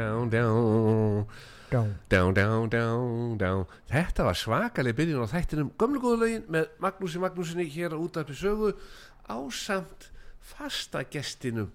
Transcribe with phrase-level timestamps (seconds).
[0.00, 1.26] down, down.
[1.70, 3.66] Já, Down, down, down, down.
[3.92, 8.34] Þetta var svakaleg byrjun á þættinum Gömlu góðu lögin með Magnúsi Magnúsinni hér á útarpi
[8.34, 8.72] sögu
[9.30, 10.08] ásamt
[10.42, 11.68] fasta gestinum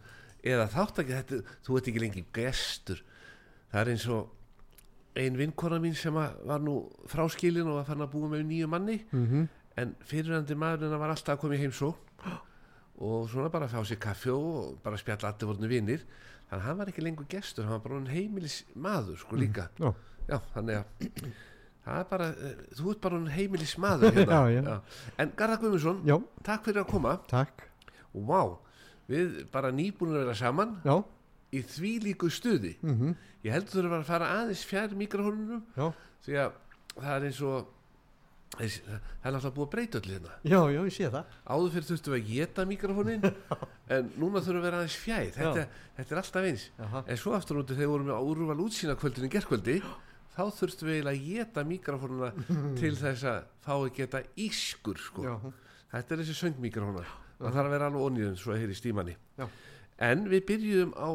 [0.44, 3.00] eða þátt ekki þetta, þú ert ekki lengi gestur.
[3.72, 4.34] Það er eins og
[5.16, 6.76] ein vinkona mín sem var nú
[7.08, 8.98] fráskilin og var fann að búa með nýju manni.
[9.16, 9.48] Mhm,
[9.80, 11.94] en fyrirhandi maðurinn var alltaf að koma í heimsó
[13.04, 16.06] og svona bara að fá sér kaffi og bara spjalla allir vorinu vinnir
[16.50, 19.70] þannig að hann var ekki lengur gestur, hann var bara heimilis maður sko líka.
[19.80, 19.92] já,
[20.30, 20.86] já, þannig að
[21.86, 24.40] það er bara, eh, þú ert bara heimilis maður hérna.
[24.50, 24.78] Já, já.
[25.22, 27.12] en Garðar Guðmundsson, takk fyrir að koma.
[27.30, 27.66] Takk.
[28.16, 28.40] Og vá,
[29.12, 30.96] við bara nýbúin að vera saman Já,
[31.54, 32.74] í því líku stuði.
[32.82, 33.14] Mhm,
[33.46, 35.62] ég heldur þú að fara aðeins fjær mikrofónunum
[36.26, 36.58] því að
[36.96, 37.70] það er eins og
[38.56, 40.32] það er náttúrulega búið að breyta öll hérna.
[40.48, 41.34] Já, já, ég sé það.
[41.56, 43.28] Áður fyrir þurftum við að geta mikrofónin
[43.96, 45.30] en núna þurfum við að vera aðeins fjær.
[45.36, 45.66] Þetta,
[45.98, 46.66] þetta er alltaf eins.
[46.80, 47.04] Jaha.
[47.08, 49.78] en svo aftur út þegar við vorum með úrval útsýna kvöldinu gerkvöldi
[50.36, 52.32] þá þurftum við að geta mikrofónuna
[52.82, 55.38] til þess að fá að geta ískur sko.
[55.94, 57.06] Þetta er þessi söngmikrofóna
[57.36, 59.46] það þarf að vera alveg onnýðun svo að heyri stímanni Já.
[60.08, 61.10] en við byrjuðum á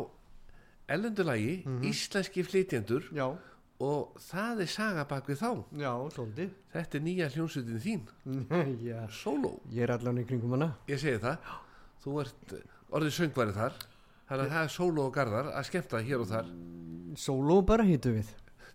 [0.90, 1.82] ellendulagi Mhm.
[1.87, 3.04] íslenski flytjendur.
[3.14, 3.26] Já,
[3.80, 5.50] og það er saga bak við þá.
[5.80, 6.50] Já, svolítið.
[6.74, 8.02] Þetta er nýja hljónsutin þín.
[8.90, 10.70] Já, solo, ég er allan í kringum hana.
[10.90, 11.48] Ég segi það.
[12.04, 12.66] Þú ert eh,
[12.96, 13.78] orðið söngværi þar.
[14.30, 16.50] Þannig að það er solo og garðar að skemmta hér og þar.
[17.18, 18.28] Sóló bara hýtu við.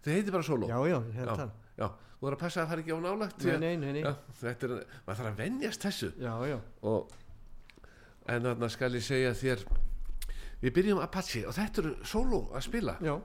[0.04, 1.30] Þau heitir bara solo Já, já, Já.
[1.40, 1.54] það.
[1.80, 1.86] já,
[2.20, 4.02] þú er að passa að fara ekki á nálagt Nei, nei, nei, nei.
[4.04, 4.12] Já,
[4.42, 4.74] þetta er,
[5.08, 6.10] maður þarf að venjast þessu.
[6.22, 6.58] Já, já,
[6.92, 7.16] og
[8.36, 9.64] en þarna skal ég segja þér
[10.62, 12.98] við byrjum Apache og þetta eru solo að spila.
[13.06, 13.16] Já,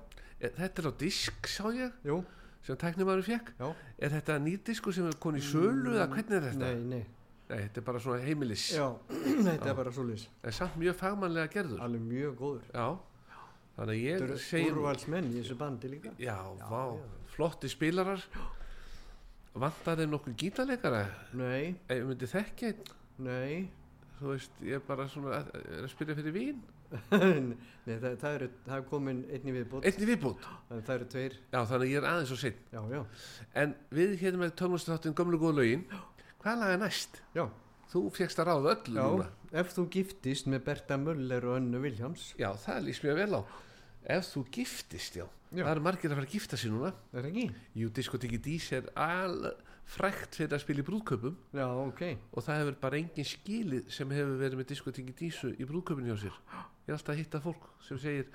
[0.41, 2.19] E- þetta er á disk sá ég jú,
[2.65, 3.69] sem tæknimaður fekk já.
[4.01, 6.71] Er þetta nýrdisku sem er konið sölu eða hvernig er þetta?
[6.71, 7.07] Nei, nei,
[7.51, 8.65] Nei, þetta er bara svona heimilis.
[8.77, 8.85] Já,
[9.49, 10.29] þetta er bara svoleiðis.
[10.47, 11.81] En samt mjög fagmannlega gerður.
[11.83, 12.69] Alveg mjög góður.
[12.71, 12.85] Já,
[13.75, 16.13] þannig að Þetta ég eru segi úrvalsmenn í þessu bandi líka.
[16.23, 16.37] Já,
[16.71, 16.83] vá,
[17.35, 18.23] flotti spilarar.
[19.61, 21.01] Vantar þeim nokkuð gítarleikara?
[21.41, 22.93] Nei, ef ég myndi þekkja einn,
[23.27, 23.57] nei.
[24.21, 26.61] Þú veist, ég er bara svona að, er að spila fyrir vín
[27.11, 30.95] Nei, það, það eru, það er komin einn í viðbútt einn í viðbútt, En það
[30.97, 33.01] eru tveir, já, þannig að ég er aðeins og sinn já, já.
[33.63, 35.85] En við hérna með tónlistáttin gömlu góð lögin
[36.43, 37.21] hvað lag er næst?
[37.37, 37.45] Já,
[37.93, 39.29] þú fegst að ráða öllu já, núna.
[39.63, 43.43] ef þú giftist með Berta Möller og Önnu Viljáms já, það líst mér vel á.
[44.11, 45.65] Ef þú giftist, já, Já.
[45.67, 46.93] það eru margir að fara að gifta sig núna.
[47.13, 47.47] Er það ekki?
[47.81, 49.51] Jú, diskoteki Dís er al
[49.91, 52.03] frækt fyrir að spila í brúðköpum Já, ok.
[52.31, 56.17] Og það hefur bara engin skilið sem hefur verið með diskoteki Dísu í brúðköpun hjá
[56.27, 56.39] sér.
[56.87, 58.31] Ég er alltaf að hitta fólk sem segir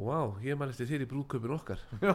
[0.00, 1.80] Vá, ég man eftir þér í brúðköpun okkar.
[2.00, 2.14] Já,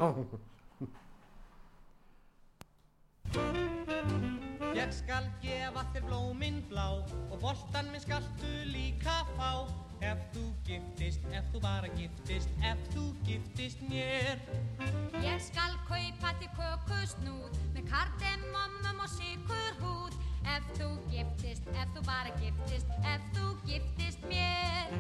[4.86, 9.66] Ég skal gefa þér blóminn blá og boltan minn skaltu líka fá.
[10.06, 14.38] Ef þú giftist, ef þú bara giftist, ef þú giftist mér.
[15.26, 20.22] Ég skal kaupa til kökusnúð með kardemommum og sykurhúð.
[20.54, 24.94] Ef þú giftist, ef þú bara giftist, ef þú giftist mér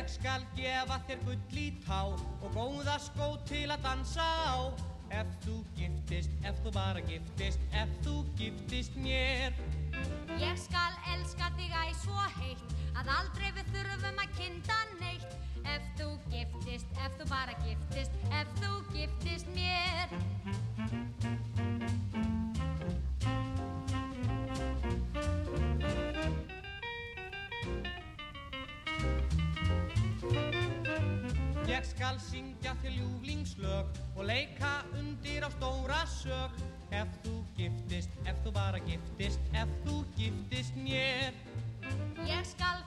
[0.00, 4.72] Ég skal gefa þér gull í tá og góða skó til að dansa á.
[5.12, 9.52] Ef þú giftist, ef þú bara giftist, ef þú giftist mér.
[10.40, 12.64] Ég skal elska þig æ svo heitt
[12.96, 15.36] að aldrei við þurfum að kynna neitt.
[15.68, 20.16] Ef þú giftist, ef þú bara giftist, ef þú giftist mér
[31.70, 36.58] Ég skal syngja þér ljúflingslög og leika undir á stóra sög
[36.90, 41.36] Ef þú giftist, ef þú bara giftist, ef þú giftist mér.
[42.26, 42.82] Ég skal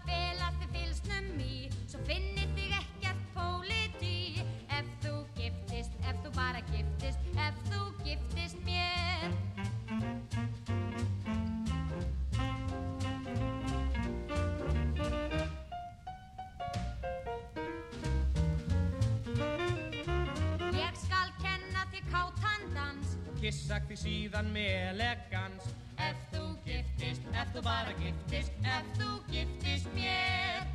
[27.94, 30.68] bara giftist Ef þú giftist mér.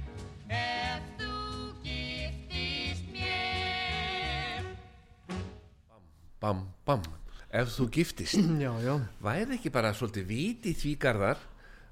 [0.49, 1.33] Ef þú
[1.83, 4.67] giftist mér.
[6.41, 7.03] Bam, bam,
[7.51, 8.39] ef þú giftist.
[8.63, 8.95] Já, já.
[9.21, 11.43] Væri ekki bara svolítið vit í því garðar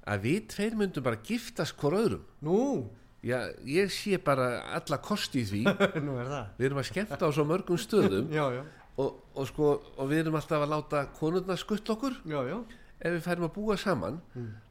[0.07, 2.23] að við tveir myndum bara giftast hvort öðrum?
[2.41, 2.87] Nú,
[3.25, 5.63] Já, ég sé bara alla kosti í því.
[6.05, 6.51] Nú er það.
[6.57, 8.29] Við erum að skemmta á svo mörgum stöðum.
[8.37, 8.63] Já, já,
[8.97, 12.21] og, og sko og við erum alltaf að láta konurna skutt okkur.
[12.29, 12.61] Já, já,
[12.99, 14.21] ef við færum að búa saman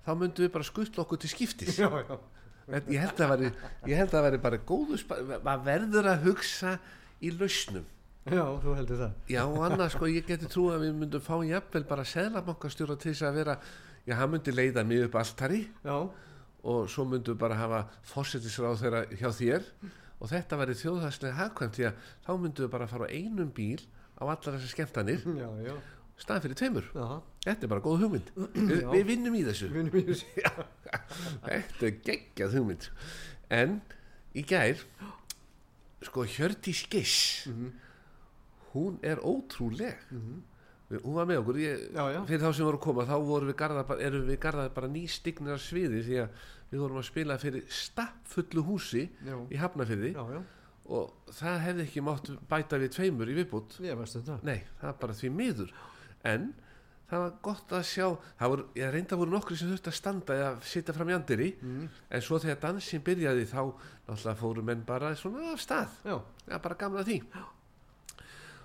[0.06, 2.16] þá myndum við bara skutt okkur til skiptis já, já.
[2.66, 3.50] En ég held að væri,
[3.86, 4.96] ég held að væri bara góðu
[5.44, 6.78] maður verður að hugsa
[7.22, 7.84] í lausnum
[8.26, 9.12] Já, þú heldur það.
[9.30, 13.12] já og annað sko ég geti trú að við myndum fá jafnvel bara seðlabankastjóra til
[13.12, 13.54] þess að vera
[14.08, 15.94] já hann myndi leiða mig upp altari Já,
[16.66, 19.68] og svo myndum við bara hafa fórsetisráð þeirra hjá þér
[20.18, 23.78] og þetta væri þjóðhagslega hagkvæmt því að þá myndum við bara fara á einum bíl
[24.18, 25.74] á allar þessar skemmtanir já, já.
[26.20, 26.86] Stað fyrir tveimur.
[26.96, 27.06] Já,
[27.46, 28.30] þetta er bara góð hugmynd.
[28.70, 29.68] Við, við vinnum í þessu.
[29.72, 30.46] Við erum í þessu.
[31.46, 32.88] þetta er geggjað hugmynd
[33.56, 33.76] en
[34.36, 34.80] í gær
[36.06, 37.46] sko Hjördís Giss
[38.72, 39.96] hún er ótrúleg.
[40.90, 41.56] Við- hún var með okkur.
[41.58, 42.20] Ég, Já, já.
[42.28, 44.90] fyrir þá sem voru að koma þá vorum við garðar bara, erum við garðar bara
[44.92, 50.42] nýstignir af sviði því að við vorum að spila fyrir stappfullu húsi Já, í já.
[50.86, 53.80] og það hefði ekki mátt bæta við tveimur í viðbútt.
[54.46, 55.72] Nei, það er bara því miður
[56.26, 56.48] En
[57.06, 58.06] það var gott að sjá
[58.40, 61.52] Það voru, ég reynda voru nokkri sem þurfti að standa eða sitja fram í andiri
[61.62, 61.88] Mm.
[62.10, 63.60] En svo þegar dansin byrjaði þá
[64.08, 65.94] náttúrulega fóru menn bara svona af stað.
[66.04, 66.16] Já,
[66.50, 67.20] Já, bara gamla því.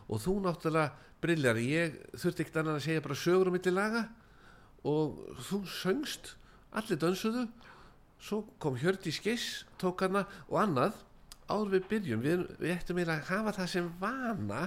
[0.10, 0.92] Og þú náttúrulega
[1.22, 4.08] briljar Ég þurfti ekkert annað að segja bara sögur um milli laga.
[4.84, 6.36] Og þú söngst
[6.72, 7.48] Allir dönsuðu.
[8.22, 11.00] Svo kom Hjördís Geiss, tók hana og annað.
[11.52, 14.62] Áður við byrjum Við, við ættum eiginlega að hafa það sem vana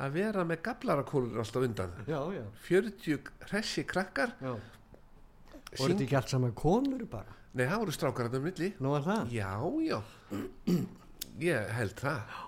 [0.00, 2.44] Að vera með gablarakólur alltaf undan já, já.
[2.68, 4.54] 40 hressi krakkar já.
[5.76, 7.34] Voru þetta ekki allt saman konur bara?
[7.52, 9.34] Nei, það voru strákar hann um milli Nú var það?
[9.36, 9.50] Já,
[9.84, 9.98] já
[11.42, 12.38] Ég held það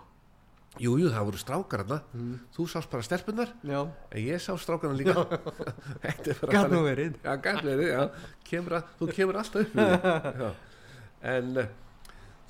[0.80, 4.96] Jú, jú, það voru strákar hann Þú sást bara stelpunar Já, En ég sá strákarna
[4.96, 5.14] líka
[6.04, 6.88] Þetta er bara gæt nú þannig.
[6.88, 7.20] verið.
[7.20, 8.02] Já, gæt verið, já
[8.48, 10.48] kemur að, Þú kemur alltaf upp.
[11.34, 11.68] En uh,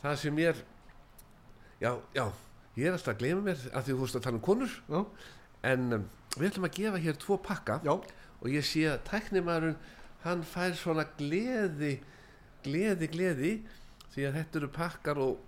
[0.02, 0.62] það sem ég er
[1.82, 2.24] Já, já
[2.76, 4.76] Ég er alltaf að gleyma mér að því þú fórst að tala um konur.
[4.90, 5.04] Já,
[5.64, 6.02] En um,
[6.36, 7.80] við ætlum að gefa hér tvo pakka.
[7.86, 7.94] Já,
[8.44, 9.76] Og ég sé að tæknimarun
[10.24, 11.98] Hann fær svona gleði
[12.64, 13.52] Gleði, gleði.
[14.14, 15.38] Því að þetta eru pakkar og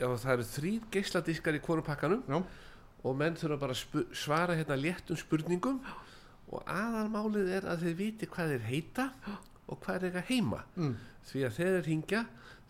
[0.00, 2.22] Já, það eru þrýr geisladiskar í hvorum pakkanum.
[2.28, 2.42] Já.
[3.06, 5.76] og menn þurfa bara að spu- svara hérna léttum spurningum.
[6.50, 9.04] Og aðalmálið er að þeir viti hvað þeir heita
[9.68, 10.60] og hvað þeir eiga heima.
[10.76, 10.96] Mm.
[11.30, 12.20] því að þegar þeir hingja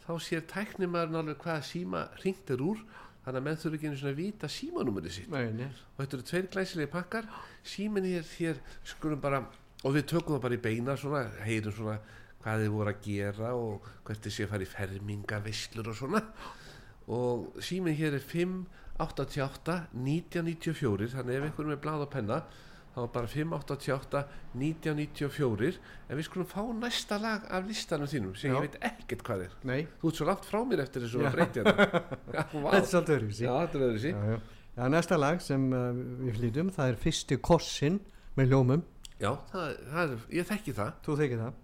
[0.07, 2.79] þá sér tæknimaðurinn alveg hvaða síma hringt er úr
[3.27, 5.31] þannig að menn þurfa ekki einu svona að vita símanúmerið sitt.
[5.33, 5.67] Nei, nei.
[5.67, 7.27] og þetta eru tveir glæsilegi pakkar.
[7.67, 9.41] Símin hér, hér skulum bara
[9.83, 11.97] og við tökum það bara í beina svona heyrum svona
[12.45, 15.99] hvað þið voru að gera og hvert þið sé að fara í ferminga veislur og
[15.99, 16.23] svona.
[17.11, 22.41] Og símin hér er 588 1994 þannig ef einhverjum er blað og penna
[22.97, 24.21] þá er bara 588
[24.57, 28.57] 1994 en við skulum fá næsta lag af listanum þínum sem Já.
[28.57, 31.29] ég veit ekkert hvað er Nei, þú ert svo langt frá mér eftir þessu Já.
[31.29, 34.39] að breyti þetta er svolítið öðru Já, þetta er öðru sí já, já.
[34.81, 35.91] já, næsta lag sem uh,
[36.25, 38.01] við flytjum, það er fyrsti kossin
[38.37, 38.83] með ljómum.
[39.21, 41.55] Já, það, það er, ég þekki það Þú þykir það?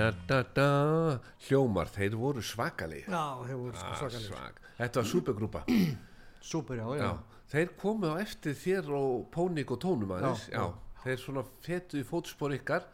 [0.00, 0.68] Da, da, da,
[1.46, 3.08] hljómar, þeir voru svakalegir.
[3.12, 4.62] Já, þeir voru sko Ah, svakalega svak.
[4.78, 5.62] þetta var supergrúpa.
[6.50, 7.10] Súper, já, já, já.
[7.52, 10.46] þeir komu á eftir þér og Pónik og Tónum aðeins.
[10.52, 10.64] Já,
[11.04, 12.86] þeir svona fetu í fótspor ykkar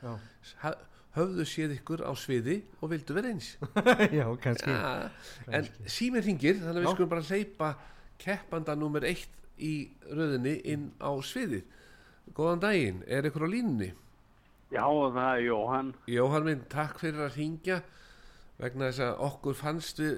[1.16, 3.54] höfðu séð ykkur á sviði og vildu vera eins.
[4.18, 4.74] Já, kannski.
[5.48, 7.70] En símir hringir þannig að við skulum bara hleypa
[8.20, 9.70] keppanda nummer eitt í
[10.10, 11.62] röðinni inn á sviðið.
[12.36, 13.92] Góðan daginn, er ykkur á línunni?
[14.74, 15.92] Já, það er Jóhann.
[16.10, 17.76] Jóhann minn, takk fyrir að hringja
[18.58, 20.14] vegna þess að okkur fannst við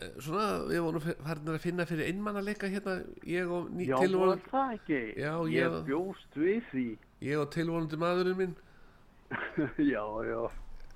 [0.00, 2.94] eh, svona, við vorum farin að finna fyrir einmannaleika hérna
[3.28, 5.00] ég og, Já, tilvonandi, það ekki?
[5.20, 5.58] Já, ég...
[5.60, 6.86] ég- bjóst við því.
[7.28, 8.56] ég og tilvonandi maðurinn minn
[9.92, 10.40] já, já.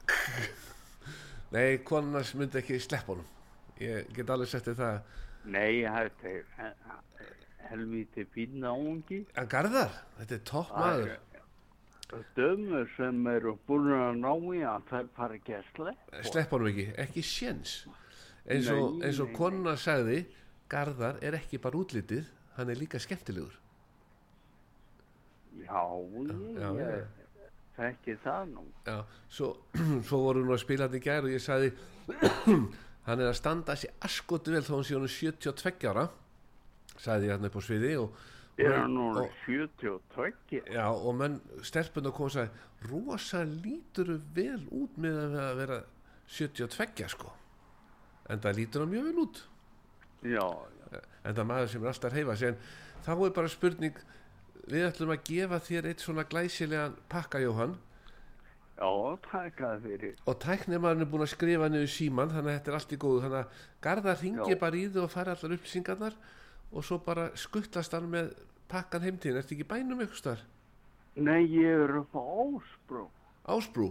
[1.55, 3.29] nei, konunars myndi ekki sleppa honum
[3.85, 7.29] ég get alveg sett þér það Nei, þetta er he-
[7.69, 9.19] helvíti fín áungi.
[9.37, 9.93] að Garðar,
[10.23, 11.11] þetta er topp maður
[12.37, 16.23] Dömur sem eru búin að ná í að þær fara ekki að sleppa.
[16.31, 17.75] slepp honum ekki, ekki séns
[18.45, 20.25] eins og, eins og konuna sagði
[20.71, 22.25] Garðar er ekki bara útlitið
[22.57, 23.61] hann er líka skemmtilegur
[25.65, 25.83] Já,
[26.59, 27.05] já, ég
[27.77, 28.65] þekki það nú.
[28.87, 28.97] Já,
[29.31, 29.49] svo,
[30.09, 31.71] svo voru nú að spila hann í gær og ég sagði
[33.07, 36.09] hann er að standa sér askotu vel þó hann sé hann 72 ára
[37.01, 38.19] sagði ég hann upp á sviði og,
[38.59, 40.63] Er og- hann nú og, 72?
[40.71, 42.51] já, og menn stelpun og kom og sagði
[42.91, 45.79] rosa lítur vel út með að vera
[46.29, 47.33] 72 sko.
[48.31, 49.43] En það lítur hann mjög vel út.
[50.23, 50.47] Já,
[50.93, 51.01] já.
[51.25, 52.49] en það maður sem er alltaf að reyfa sig.
[52.49, 52.57] En
[53.05, 53.99] þá er bara spurning
[54.69, 57.75] við ætlum að gefa þér eitt svona glæsilegan pakka Jóhann.
[58.79, 60.15] Já, það fyrir.
[60.27, 63.21] og tæknimaðurinn er búin að skrifa niður síman þannig að þetta er allt í góðu.
[63.23, 63.47] Þannig að
[63.83, 66.15] Garðar ringi bara í þau og fara allar upplýsingarnar.
[66.15, 66.19] og
[66.83, 68.33] svo bara skuttlast hann með
[68.69, 70.45] pakkan heimtíðin, ertu ekki í bænum eitthvað starf?
[71.15, 73.05] Nei, ég er upp á Ásbrú.
[73.47, 73.91] Ásbrú,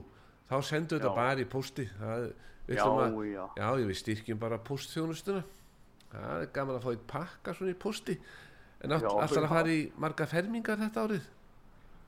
[0.50, 1.86] þá sendu þetta bara í pósti.
[2.00, 2.34] Það,
[2.68, 3.44] Já, að, já.
[3.60, 5.42] já, við styrkjum bara póstþjónustuna.
[6.13, 8.16] Það er gaman að fá eitt pakka svona í pósti.
[8.84, 11.25] En fyrir að fara í marga fermingar þetta árið?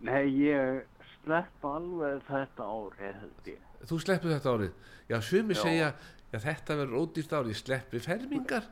[0.06, 0.84] Nei, ég
[1.16, 3.60] slepp alveg þetta ári, held ég.
[3.90, 4.74] þú sleppur þetta árið?
[5.10, 5.92] Já, sumi segja,
[6.32, 8.68] já þetta verður ódýrt árið sleppi fermingar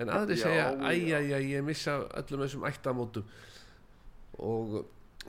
[0.00, 0.90] en aðri Já, segja, já.
[0.90, 3.24] æj, æj, æj, ég missa öllum þessum ættamótum
[4.40, 4.80] og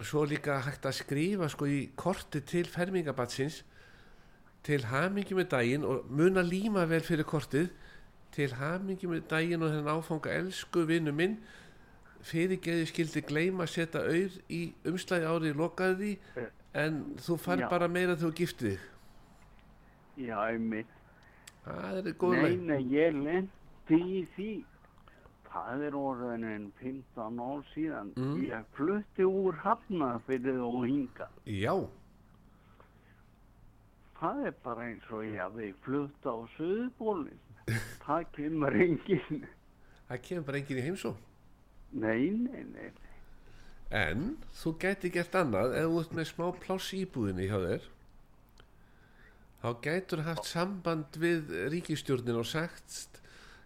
[0.07, 3.61] svo líka hægt að skrifa sko í korti til fermingabatsins
[4.63, 7.71] til hamingi með daginn og muna líma vel fyrir kortið
[8.31, 11.35] til hamingi með daginn og þennan áfanga elsku vinnu minn
[12.23, 16.47] fyrirgeði skildi gleyma að setja auð í umslæði árið lokaði því
[16.81, 17.69] en þú fær Já.
[17.73, 18.87] bara meira þegar þú giftið
[20.21, 20.87] Já, einmitt.
[21.65, 23.60] er Nei, nei, ég lendi
[23.97, 24.49] í því.
[25.51, 28.13] Það er orðin en 15 ár síðan.
[28.15, 28.37] Mm.
[28.47, 31.27] Ég flutti úr Hafnarfyrði og hinga.
[31.45, 31.73] já,
[34.21, 37.39] Það er bara eins og ég hafi flutt á Suðbólinn.
[38.05, 39.45] Það kemur enginn.
[40.09, 41.11] það kemur bara enginn í heimsó
[41.91, 42.91] Nei, nei, nei.
[43.91, 47.87] en þú gæti gert annað ef þú ert með smá pláss íbúðinni hjá þér
[49.61, 53.20] þá gætur haft samband við ríkistjórnin og sagt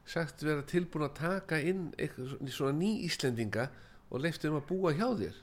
[0.06, 1.92] sagt vera tilbúin að taka inn
[2.48, 3.70] svona- ný Íslendinga
[4.12, 5.36] og leiftum að búa hjá þér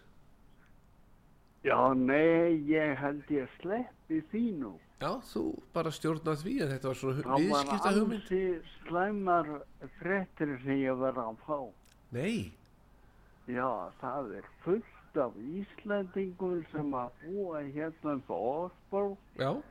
[1.64, 4.72] Já, nei, ég held ég sleppi því nú.
[5.00, 5.42] já, þú
[5.74, 8.40] bara stjórnað því en þetta var svona Það var viðskipta hugmynd ansi
[8.86, 9.50] slæmar
[10.00, 11.58] frettir sem ég verið að fá.
[12.12, 12.52] nei,
[13.48, 19.16] Já, það er fullt af Íslandingum sem að búa hérna upp á Osborg.
[19.38, 19.62] já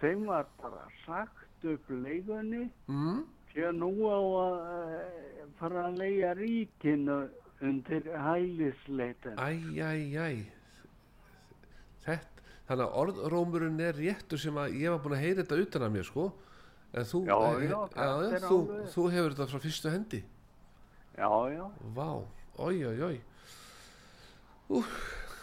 [0.00, 3.24] Þeim var bara sagt upp leigunni mm,
[3.56, 4.56] að nú á að
[4.98, 7.18] eh, fara að leia ríkinu
[7.60, 9.38] undir hælisleitin.
[9.38, 10.38] æj, æj, æj
[12.04, 15.82] þetta þannig að orðrómurinn er réttur sem að ég var búin að heyra þetta utan
[15.88, 16.26] að mér sko.
[16.92, 20.20] En þú, Já, eh, já, þetta er þú, alveg- þú hefur þetta frá fyrstu hendi.
[21.18, 21.64] Já, já.
[21.96, 22.08] vá,
[22.58, 23.20] oi, oi, oi
[24.68, 24.86] úf,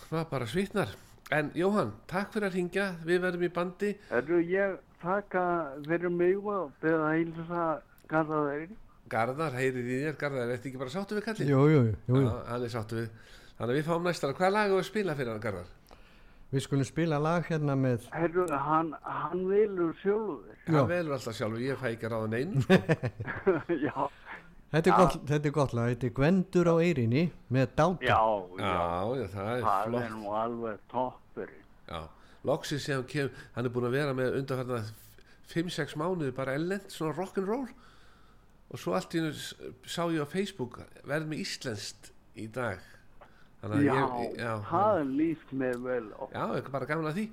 [0.09, 0.89] það bara svitnar.
[1.33, 3.89] En Jóhann, takk fyrir að ringja við verðum í bandi.
[4.13, 5.45] Erðu ég þakka
[5.87, 8.67] fyrir mig og beða að hilsa Garðaðri?
[9.09, 11.49] Garðar, heyrið í þér, Garðar, ertu ekki bara sáttu við kallið?
[11.51, 12.21] jú, jú, jú, jú.
[12.25, 13.09] Já, hann er sáttu við
[13.55, 15.67] þannig að við fáum næstara, hvað lag er að spila fyrir hann Garðar?
[16.55, 20.55] við skulum spila lag hérna með Herru, hann, hann vilur sjálfur.
[20.65, 20.73] Já.
[20.79, 22.77] hann velur alltaf sjálfur, ég fæ ekki að ráða neinu sko.
[23.85, 23.95] já,
[24.71, 28.19] þetta er, gott, þetta er gott lag, þetta er Gvendur á Eyrinni með dáta já,
[28.57, 29.25] já, já.
[29.35, 31.65] það er Það er flott nú alveg toppurinn.
[31.89, 31.99] Já,
[32.49, 34.83] loksins sem kem hann er búin að vera með undanfarna
[35.51, 37.67] 5-6 mánuði bara ellend svona rock'n'roll
[38.75, 39.31] og svo allt í hennu
[39.87, 42.83] sá ég á Facebook verð með íslenskt í dag.
[43.61, 46.21] Þannig að ég, já, það líst mér vel á.
[46.35, 47.27] já, ekki bara gaman að því.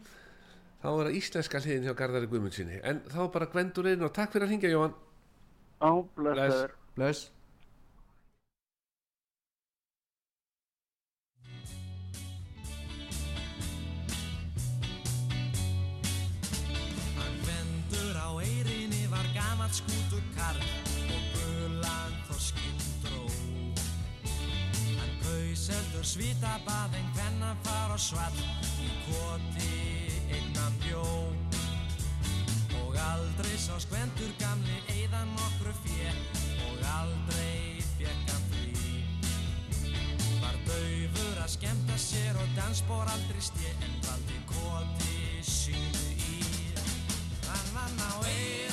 [0.82, 4.32] Þá er það íslenska hliðin hjá Garðari Guðmundsinni en þá bara gvendur einn og takk
[4.34, 4.94] fyrir að hringja Jóhann.
[5.82, 6.74] Á, blessaður.
[6.96, 7.28] bless
[26.02, 28.38] eldur svítabað en hvenna far og svall
[28.82, 29.76] í koti
[30.34, 31.04] einnan bjó.
[32.82, 36.10] Og aldrei sá skvendur gamli eiðan nokkru fjö
[36.66, 39.04] og aldrei fekk hann frí.
[40.42, 46.42] Var daufur að skemmta sér og dansbór aldrei stje en valdi koti sínu í.
[47.46, 48.71] Hann vann á eirinni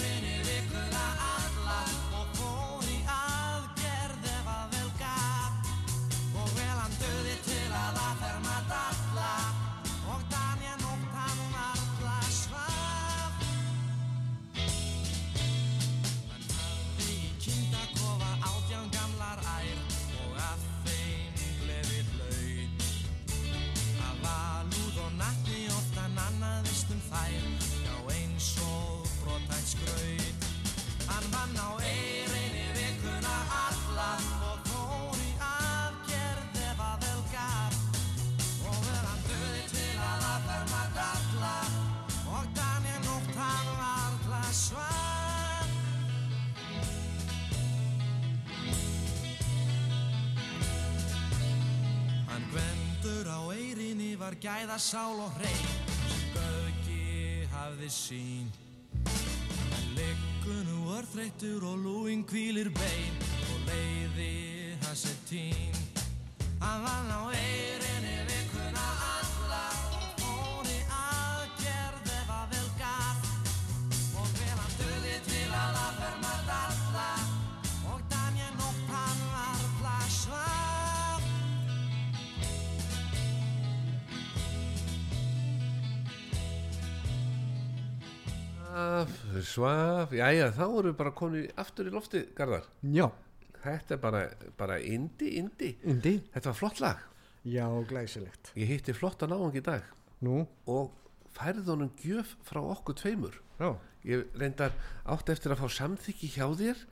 [54.40, 55.68] var gæða sál og hrein.
[56.10, 58.48] Sem Gauki hafði sín
[59.06, 63.14] Hann liggur nú örþreyttur og lúin kvílir bein.
[63.54, 65.76] Og leiði hans er tín.
[66.62, 68.19] Hann vann á eirinni
[89.42, 92.68] Svaf, svaf, jæja, þá erum við bara konið aftur í lofti, Garðar.
[92.84, 93.10] já,
[93.60, 94.22] Þetta er bara,
[94.58, 95.74] bara indi, indi.
[95.84, 97.02] indi Þetta var flott lag.
[97.46, 99.84] já, glæsilegt Ég hitti flotta náang í dag
[100.22, 100.92] nú, og
[101.36, 103.36] færði honum gjöf frá okkur tveimur.
[103.60, 103.76] já,
[104.06, 104.72] Ég reyndar
[105.06, 106.86] átt eftir að fá samþykki hjá þér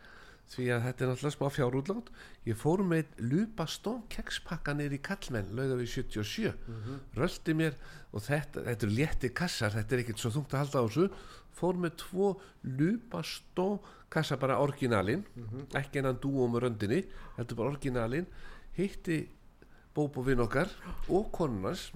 [0.47, 2.09] því að þetta er náttúrulega smá fjárútlát.
[2.47, 6.53] Ég fór með lupa stón kekspakka niður í kallmenn, lauga við 77.
[7.15, 7.75] Röldi mér
[8.15, 11.07] og þetta, þetta eru létti kassar, þetta er ekkert svo þungt að halda á þessu.
[11.57, 12.33] Fór með tvo
[12.77, 13.79] lupa stón
[14.13, 15.25] kassa bara orginalinn,
[15.75, 17.01] ekki enn dúo með röndinni,
[17.37, 18.29] heldur bara orginalinn,
[18.77, 19.25] hitti
[19.97, 20.69] Bóbo vinn okkar
[21.09, 21.87] og konunars,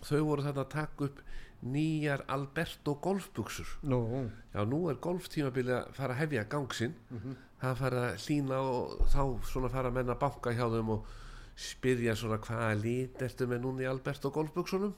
[0.00, 1.18] þau voru þarna að taka upp
[1.60, 3.98] nýjar Alberto golfbuksur nú,
[4.54, 6.94] Já, nú er golftímabili að fara að hefja gang sinn.
[7.60, 11.10] Það fara að hlína og þá svona fara að banka hjá þeim og
[11.60, 14.94] spyrja svona hvaða lit ertu með núna í Alberto golfbuksunum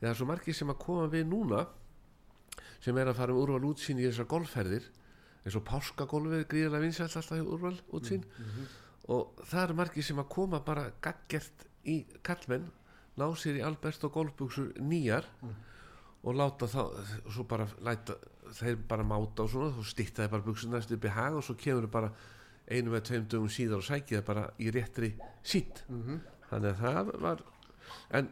[0.00, 1.66] það er svo margir sem að koma við núna
[2.80, 4.86] sem er að fara um úrval útsýn í þessar golfferðir
[5.44, 8.24] eins og páskagolfið gríðarlega vinsælt alltaf í úrval útsýn.
[9.10, 12.68] Og það eru margir sem að koma bara gaggert í kallmenn
[13.20, 15.26] ná sér í Alberto golfbuksur nýjar
[16.22, 18.16] og láta þá og svo bara læta
[18.58, 21.44] þeir bara máta og svona þá stýtta þeir bara buksuna næstu upp í hag og
[21.46, 22.12] svo kemur þeir bara
[22.70, 25.10] einu með tveim dögum síðar og sækja þeir bara í réttri
[25.42, 25.84] sýtt.
[26.50, 27.42] Þannig að það var
[28.18, 28.28] en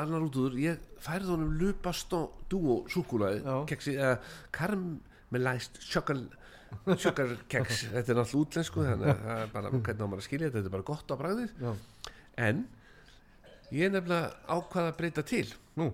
[0.00, 4.14] annar út úr ég færði honum lupastó dúo súkulaði keksi eða
[4.54, 6.22] karmelæst sjokkal
[6.96, 10.28] sjokkar keks þetta er náttúrulega útlensku þannig að það er bara hvernig á maður að
[10.28, 11.16] skilja þetta þetta er bara gott á
[11.66, 11.74] já,
[12.48, 12.64] en
[13.72, 15.46] ég nefnilega ákvað að breyta til.
[15.80, 15.88] Nú,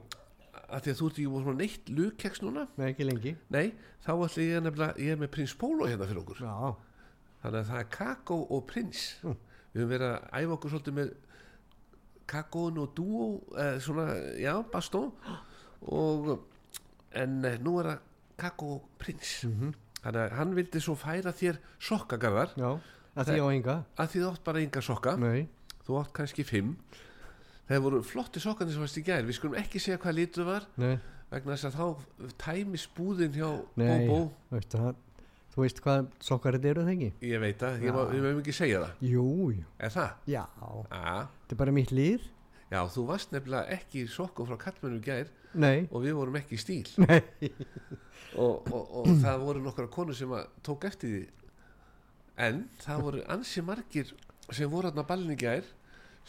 [0.67, 2.65] að því að þú ert ekki búin svona neitt lukeks núna.
[2.79, 3.35] Nei, ekki lengi.
[3.55, 3.67] Nei,
[4.05, 6.43] þá ætla ég nefnilega ég er með prins Pólo hérna fyrir okkur.
[6.43, 6.57] Já,
[7.45, 9.05] þannig að það er kakó og prins.
[9.23, 9.39] Mm.
[9.69, 11.15] við höfum verið að æfa okkur svolítið með
[12.29, 14.07] kakóin og dúó eða svona,
[14.39, 15.09] já, bastó
[15.89, 16.31] og
[17.17, 18.07] en eh, nú er það
[18.39, 19.43] kakó prins.
[19.49, 19.75] Mhm.
[19.99, 22.53] þannig að hann vildi svo færa þér sokkagarðar.
[22.57, 22.79] Já
[23.19, 25.15] að því á enga, að því þú átt bara enga sokka.
[25.19, 25.49] Nei,
[25.87, 26.77] þú átt kannski fimm.
[27.69, 29.27] Það voru flotti sokkandi sem varst í gær.
[29.27, 30.95] Við skulum ekki segja hvað litur var nei,
[31.33, 34.31] vegna þess að þá tæmis búðin hjá nei Bóbó.
[34.55, 35.03] veistu það
[35.59, 37.07] þú veist hvað sokkar þetta eru það ekki?
[37.27, 39.01] Ég veit að, ég mögum ekki segja það.
[39.11, 39.25] Jú,
[39.57, 40.13] jú, er það?
[40.31, 40.43] já,
[40.93, 42.29] þetta er bara mitt líð
[42.69, 46.55] já, þú varst nefnilega ekki í sokkum frá kallmennum gær nei, og við vorum ekki
[46.55, 46.85] í stíl.
[47.09, 47.51] Nei,
[48.39, 51.23] og, og, og það voru nokkra konur sem tók eftir því.
[52.45, 54.13] En það voru ansi margir
[54.55, 55.67] sem voru ballinu í gær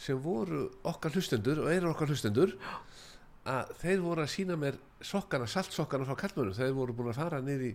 [0.00, 2.56] sem voru okkar hlustendur og eru okkar hlustendur
[3.46, 7.40] að þeir voru að sína mér sokkana, saltsokkana frá kallmönnum þeir voru búin að fara
[7.44, 7.72] niður í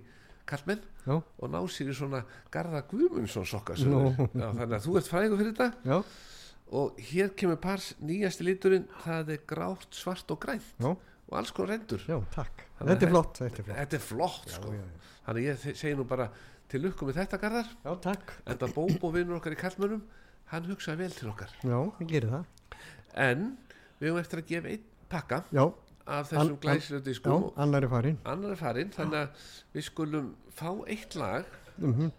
[0.49, 1.15] kallmenn Já.
[1.21, 5.67] og ná sér í svona Garða Guðmundsson sokka þannig að þú ert frægur fyrir þetta.
[5.85, 5.97] Já,
[6.79, 11.51] og hér kemur pars nýjasti liturinn það er grátt, svart og grænt já, og alls
[11.53, 13.77] konar að Þetta er flott, þetta er flott.
[13.77, 14.73] þetta flott sko.
[15.27, 16.29] þannig ég segi nú bara
[16.69, 17.67] til lukku með þetta Garðar.
[17.85, 18.31] Já, takk.
[18.49, 20.01] En það Bóbo vinnur okkar í kallmönnum
[20.51, 21.53] hann hugsaði vel til okkar.
[23.15, 23.45] En
[24.01, 25.43] við höfum eftir að gefa einn pakka
[26.05, 27.31] af þessum an- glæsilega já, diskum.
[27.49, 31.45] og annar er farin annar er farinn þannig að við skulum fá eitt lag.
[31.81, 32.11] Mm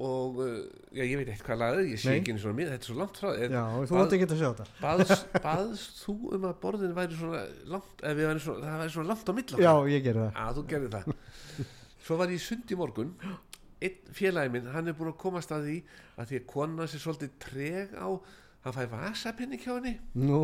[0.00, 0.64] og uh,
[0.96, 2.20] já, ég veit eitt hvað lagið ég sé Nei.
[2.22, 4.38] ekki eins og mér, þetta er svo langt frá Já, þú bað- átt ekki að
[4.40, 4.66] sjá þetta.
[4.80, 9.28] baðst, baðst þú um að borðin væri svona langt væri svona, það væri svona langt
[9.28, 10.40] á milli Já, ég gerir það.
[10.46, 11.10] Að gerði það.
[12.06, 13.12] Svo var ég sund í morgun.
[13.84, 15.76] Einn félagi minn, hann er búin að komast að því
[16.16, 18.08] að því að kona sér svolítið treg á
[18.64, 19.94] hann fær vasapinning hjá henni.
[20.16, 20.40] Nú,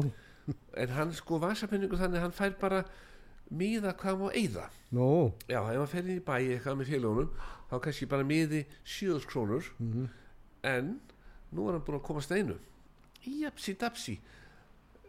[0.77, 2.85] en hann sko vasapinningu þannig hann fær bara
[3.51, 4.69] miða hvað hann má eyða.
[4.95, 5.09] Nú.
[5.49, 7.31] Já, ef hann fer inn í bæi eitthvað með félagunum
[7.71, 9.73] þá kannski bara miði 7 krónur.
[9.79, 10.09] Mhm.
[10.67, 11.01] en
[11.55, 12.57] nú er hann búin að komast að einu.
[13.23, 14.19] Japsi dapsi.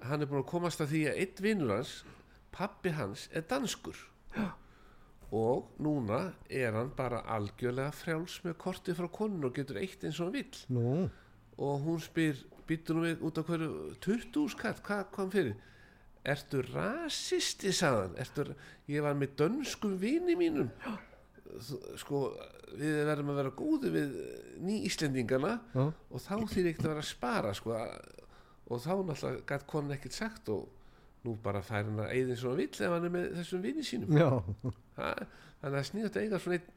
[0.02, 2.04] Hann er búin að komast að því að einn vinnur hans
[2.52, 3.98] pappi hans er danskur.
[4.36, 4.54] Já.
[5.32, 10.20] og núna er hann bara algjörlega frjáls með korti frá konun og getur eitt eins
[10.22, 10.62] og hann vill.
[10.70, 11.10] Nú,
[11.58, 13.72] og hún spyr býttu nú við út af hverju
[14.04, 15.58] 20 skatt, hvað kom fyrir?
[16.28, 18.50] Ertu rasisti sagðan ertu,
[18.92, 20.72] ég var með dönskum vini mínum.
[21.98, 22.26] Sko
[22.78, 24.16] við verðum að vera góði við
[24.68, 27.78] ný Íslendingana já, og þá þýr ekkert að vera að spara sko,
[28.68, 30.68] og þá náttúrulega gætt konin ekkert sagt og
[31.24, 34.12] nú bara fær hann að og hann vill ef hann er með þessum vini sínum.
[34.98, 36.74] Þannig að sniðast að eiga svona einn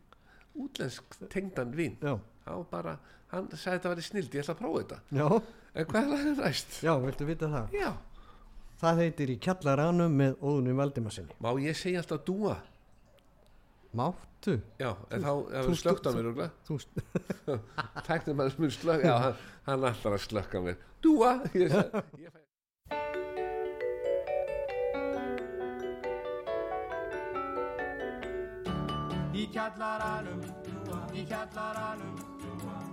[0.56, 2.14] útlensk tengdan já,
[2.46, 2.98] þá bara,
[3.32, 5.26] hann sagði þetta væri snild ég ætla að prófa þetta já,
[5.74, 6.78] en hvað er það næst?
[6.82, 7.74] já, viltu vita það?
[7.80, 7.90] Já,
[8.80, 11.34] Það heitir í kjallaranum með óðunum Valdimarsinni.
[11.44, 12.54] má ég segja alltaf dúa?
[13.92, 14.54] Máttu?
[14.80, 15.32] Já, en þá
[15.66, 16.28] stu- slögt á mér
[18.06, 19.36] Tæknir maður sem er slögt Já, hann,
[19.66, 22.39] hann ætlar að slökka mér Dúa ég, sa- ég,
[29.54, 30.42] kjallaranum,
[31.14, 32.18] í kjallaranum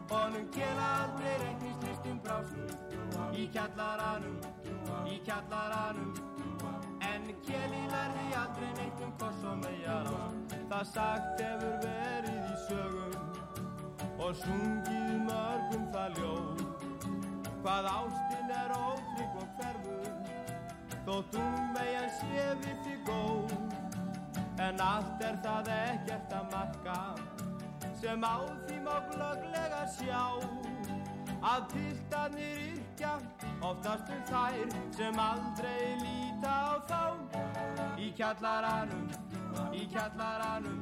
[0.07, 4.37] Honum gera aldrei reiknist listum brásum Í kjallaranum,
[5.11, 6.13] í kjallaranum
[7.07, 10.23] En kjeli lærði aldrei neitt um koss og megar á
[10.71, 16.63] Það sagt hefur verið í sögum Og sungið mörgum það ljóð
[17.65, 20.07] Hvað ástin er ótrygg og hverfur
[21.07, 23.86] Þótt hún megin sé við því góð
[24.57, 26.97] En allt er það ekkert að marka
[27.97, 30.21] sem á því má glögglega sjá
[31.45, 33.13] að piltarnir yrkja
[33.69, 37.01] oftast um þær sem aldrei líta á þá.
[38.01, 39.05] Í kjallaranum,
[39.73, 40.81] í kjallaranum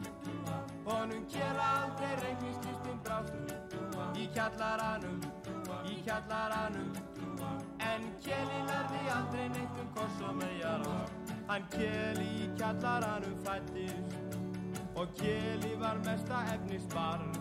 [0.86, 5.20] honum gera aldrei reiknislistum brástum í kjallaranum,
[5.92, 6.92] í kjallaranum
[7.92, 14.16] en Kjeli lærði aldrei neitt um koss og megar á hann Kjeli í kjallaranum fættist
[14.96, 17.34] og Kjeli var mesta efnisbarn.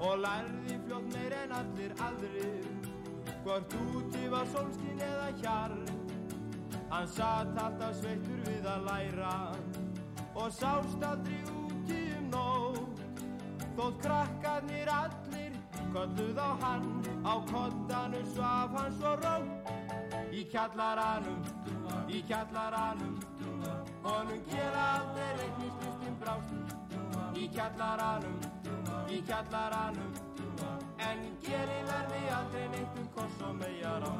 [0.00, 2.66] Og lærði fljótt meir en allir aðrir.
[3.44, 5.86] Hvort úti var sólskin eða hjarn.
[6.90, 9.36] Hann satt alltaf sveittur við að læra.
[10.36, 13.04] Og sást aldrei úti um nótt.
[13.76, 15.56] Þótt krakkarnir allir
[15.92, 16.88] kolluð á hann.
[17.24, 19.72] Á kottanu svaf hann svo rótt
[20.36, 21.40] í kjallaranum,
[22.08, 23.16] í kjallaranum
[24.04, 28.36] honum gera aldrei reiknislistum brástum í kjallaranum,
[29.10, 30.12] í kjallaranum
[31.06, 34.14] en geri verði aldrei neitt um koss og megar á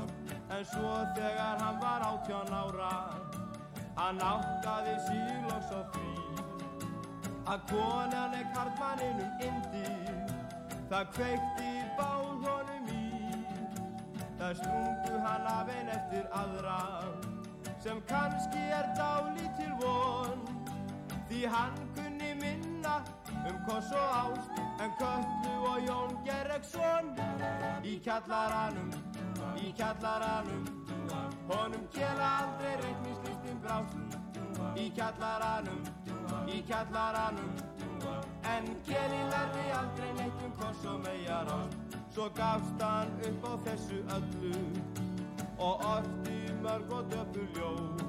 [0.56, 2.90] en svo þegar hann var átján ára
[4.00, 6.10] hann áttaði sílóks á því
[7.54, 9.86] að konan er karlmanninum indi
[10.90, 13.06] það kveikti báð honum í
[14.36, 16.78] það sprungu hann af einn eftir aðra
[17.86, 20.40] sem kannski er dálítil von.
[21.28, 22.96] Því hann kunni minna
[23.48, 24.50] um koss og ást
[24.82, 27.12] en Köllu og Jón Gerreksson
[27.84, 28.90] í kjallaranum
[29.62, 30.66] í kjallaranum
[31.50, 34.18] honum gera aldrei reiknislistum brást.
[34.82, 35.82] Í kjallaranum
[36.50, 37.52] í kjallaranum
[38.54, 43.52] en Kjeli lærði aldrei neitt um koss og megar ást svo gafst hann upp á
[43.68, 44.64] þessu öllu
[45.58, 46.35] og orti
[46.66, 48.00] mörg og döpur ljóð.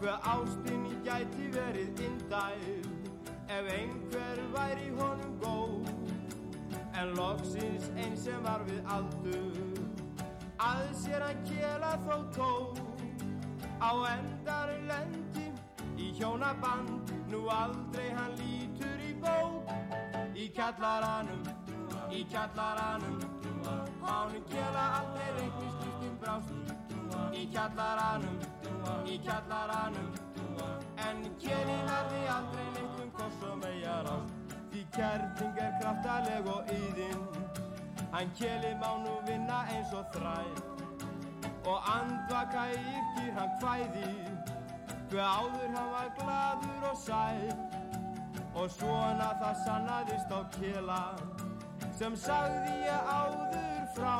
[0.00, 2.62] Hver ástinni gæti verið indæl
[3.56, 5.86] ef einhver væri honum góð.
[7.00, 9.78] En loksins einn sem var við aldur
[10.58, 12.50] að sér hann kjela þó tó
[13.78, 15.46] á endanum lendi
[15.98, 19.70] í hjónaband Nú aldrei hann lítur í bók.
[20.36, 21.46] Í kjallaranum,
[22.10, 23.22] í kjallaranum
[24.02, 26.81] Hánum kjela aldrei reiknist lístum brást
[27.32, 28.38] Í kjallaranum,
[29.06, 30.12] í kjallaranum.
[31.02, 36.70] En kjeli verði aldrei neitt um koss og megar ást Því kerting er kraftaleg og
[36.72, 37.24] yðin
[38.12, 40.62] Hann kjeli má nú vinna eins og þræð
[41.68, 44.08] Og andvaka yrkir hann kvæði.
[45.10, 47.52] Hver áður hann var gladur og sæl.
[48.54, 51.02] Og svona það sannaðist á kjela
[51.96, 54.16] Sem sagði ég áður frá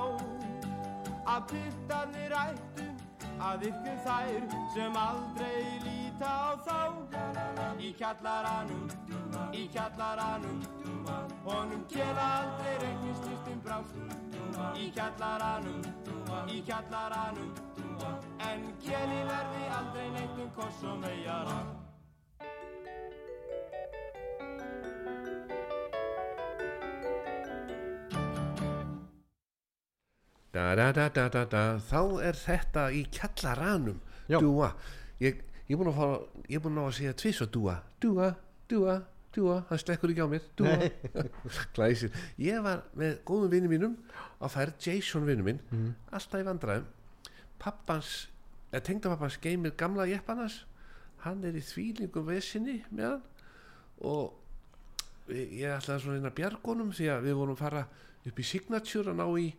[1.22, 2.86] Að pittarnir ættu
[3.42, 6.78] að ykkur þær Sem aldrei líta á þá.
[7.82, 8.88] Í kjallaranum,
[9.54, 10.62] í kjallaranum
[11.46, 13.98] Honum kjela aldrei reiknist listin brást.
[14.78, 15.86] Í kjallaranum,
[16.48, 17.54] í kjallaranum
[18.50, 21.56] En kjeli verði aldrei neitt um koss og megar
[30.52, 31.62] da, da, da, da, da, da.
[31.88, 34.00] þá er þetta í kjallaranum.
[34.32, 34.72] Dúa.
[35.22, 36.08] Ég, ég er búin að fá
[36.48, 37.76] ég er búin að að segja tvis og dúa.
[38.02, 38.28] Dúa,
[38.70, 38.98] dúa,
[39.32, 40.50] dúa, það slekkur ekki á mér.
[40.58, 40.90] Dúa,
[41.76, 42.18] glæsir.
[42.40, 43.96] Ég var með góðum vinnum mínum
[44.42, 45.62] á færð Jason vinnum minn
[46.12, 46.90] alltaf í vandræðum.
[47.62, 48.12] Pappans,
[48.72, 50.62] eða tengdapappans geymir gamla jeppanas
[51.22, 53.26] hann er í þvílingum vesinni með hann.
[54.02, 57.82] Og ég ætlaði svona inn að bjargónum því að við vorum að fara
[58.26, 59.52] upp í Signature að ná í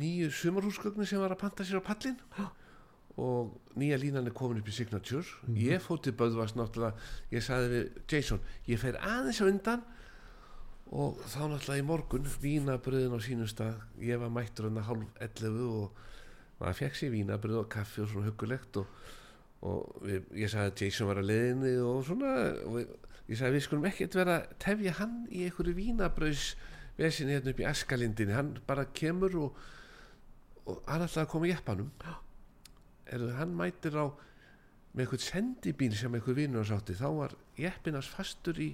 [0.00, 2.18] nýju sumarhúsgögnin sem var að panta sér á pallin
[3.16, 6.96] og nýja línan er komin upp í Signature ég fór til Böðvars náttúrulega
[7.32, 9.86] ég sagði við Jason ég fer aðeins á undan.
[10.94, 13.80] Og þá náttúrulega í morgun vínabröðin á sínum stað.
[13.98, 15.96] Ég var mættur hann að hálf 11 og
[16.60, 19.00] maður fekk sér vínabröð og kaffi og svona huggulegt og,
[19.66, 22.94] og við, ég sagði að Jason var að leiðinni og svona og við,
[23.26, 26.46] ég sagði við skulum ekkert vera tefja hann í einhverju vínabröðs
[27.00, 28.36] vesinni hérna upp í Askalindinni.
[28.38, 29.58] Hann bara kemur og,
[30.66, 31.90] og hann ætlaði að koma í jeppanum.
[33.06, 34.06] Er hann mætir á
[34.96, 38.70] með eitthvað sendibíl sem eitthvað vinnur hans átti þá var jeppinans fastur í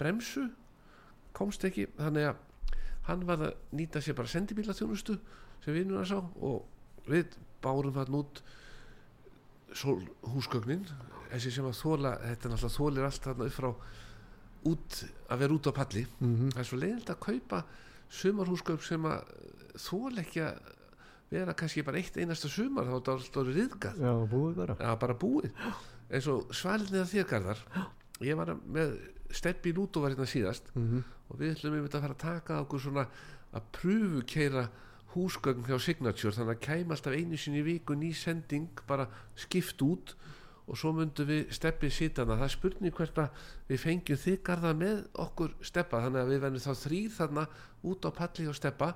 [0.00, 0.46] bremsu
[1.36, 2.70] komst ekki þannig að
[3.08, 5.18] hann var að nýta sér bara sendibílaþjónustu
[5.64, 8.42] sem vinnur hans á og við bárum hann út
[10.32, 10.88] húsgögnin
[11.32, 13.70] þessi sem að þóla þetta er náttúrulega þólir allt þarna upp frá
[14.72, 14.98] út
[15.32, 16.04] að vera út á palli.
[16.20, 17.62] Það er svo leiðilt að kaupa
[18.12, 19.32] sumarhúsgögn sem að
[19.80, 20.60] þól ekki að
[21.32, 24.04] vera kannski bara eitt einasta sumar þá er þetta alltaf riðgað.
[24.04, 24.76] Já, búið bara.
[24.78, 25.50] Já, bara búið.
[26.12, 27.66] Eins og svalnið að þér garðar.
[28.22, 28.96] Ég var með
[29.32, 32.82] steppi út og var hérna síðast og við ætlum einmitt að fara að taka okkur
[32.84, 33.06] svona
[33.52, 34.66] að pröfu keira
[35.14, 39.82] húsgögn hjá Signature þannig að kæma alltaf einu sinni í viku ný sending bara skipt
[39.84, 40.14] út
[40.66, 44.74] og svo myndum við steppið sitana það er spurning hvert að við fengjum þig garða
[44.78, 47.46] með okkur steppa þannig að við verðum þá þrýr þarna
[47.82, 48.92] út á palli og steppa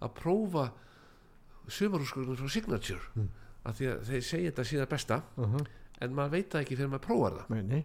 [0.00, 0.64] að prófa
[1.76, 3.00] sumarhúsgögnum frá Signature.
[3.16, 3.28] Mm.
[3.64, 5.56] að því að þeir segja þetta síðan besta uh
[6.00, 7.50] en maður veit það ekki fyrir maður prófar það.
[7.50, 7.84] Nei, nei.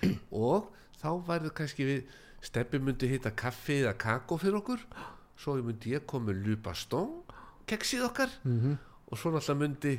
[0.48, 4.80] Og þá værið kannski við steppi myndi hitta kaffi eða kakó fyrir okkur
[5.36, 7.10] svo myndi ég koma með lupastón
[7.68, 8.78] keksið okkar Mhm.
[9.10, 9.92] og svo náttúrulega myndi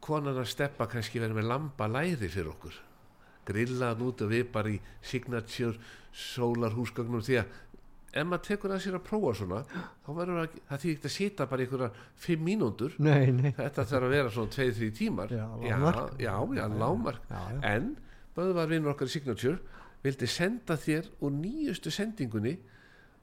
[0.00, 2.74] konan að steppa kannski verið með lamba læri fyrir okkur.
[3.46, 5.78] Grillaðan út og við bara í signature
[6.12, 7.46] sólarhúsgögnum því að
[8.12, 9.60] ef maður tekur að sér að prófa svona
[10.04, 11.90] þá verður það, það því ekki að sita bara einhverja
[12.26, 12.96] fimm mínúndur
[13.56, 15.32] þetta þarf að vera svona 2-3 tímar.
[15.32, 16.18] Já, lágmark.
[16.20, 17.60] já, já, lámark Já, já.
[17.76, 17.96] en
[18.36, 19.58] Böðvar vinnur okkar í Signature
[20.04, 22.54] vildi senda þér úr nýjustu sendingunni.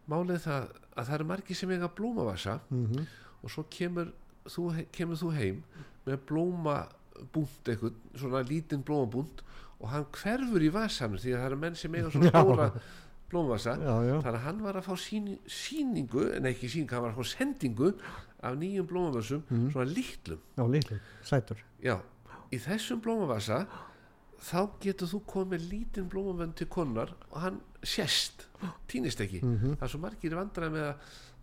[0.10, 3.06] Málið það að það eru margir sem eiga blómavasa Mhm.
[3.44, 4.12] og svo kemur
[4.46, 5.64] þú, kemur þú heim
[6.06, 9.42] með blómabúnt eitthvað, svona lítinn blómabúnt
[9.80, 12.70] og hann hverfur í vasanum því að það eru menn sem eiga svona stóra
[13.32, 17.04] blómavasa Já, já þannig að hann var að fá sín, síningu en ekki síningu, hann
[17.08, 17.94] var að fá sendingu
[18.42, 19.72] af nýjum blómavössum Mhm.
[19.72, 22.00] svona lítlum Já, litli, sætur já,
[22.52, 23.68] í þessum blómavasa
[24.40, 28.48] þá getur þú komið lítinn blómavönd til konar og hann sést,
[28.88, 29.76] týnist ekki Mhm.
[29.78, 30.96] það er svo margir vandræði með að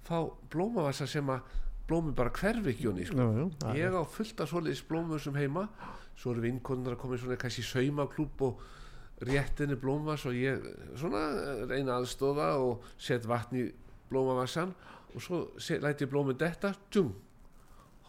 [0.06, 1.40] fá blómavasa sem að
[1.86, 3.16] blómi bara honni sko.
[3.16, 5.68] Já, já, það ég á fullt af svoleiðis blómum sem heima
[6.16, 8.58] svo eru vinkonur að koma í svona kannski saumaklúb og
[9.24, 10.60] réttinni blómvas og ég
[10.98, 11.22] svona
[11.70, 13.64] reyna aðstóða og set vatn í
[14.10, 14.74] blómavassan
[15.14, 17.14] og svo set, læti ég blómið detta tjum,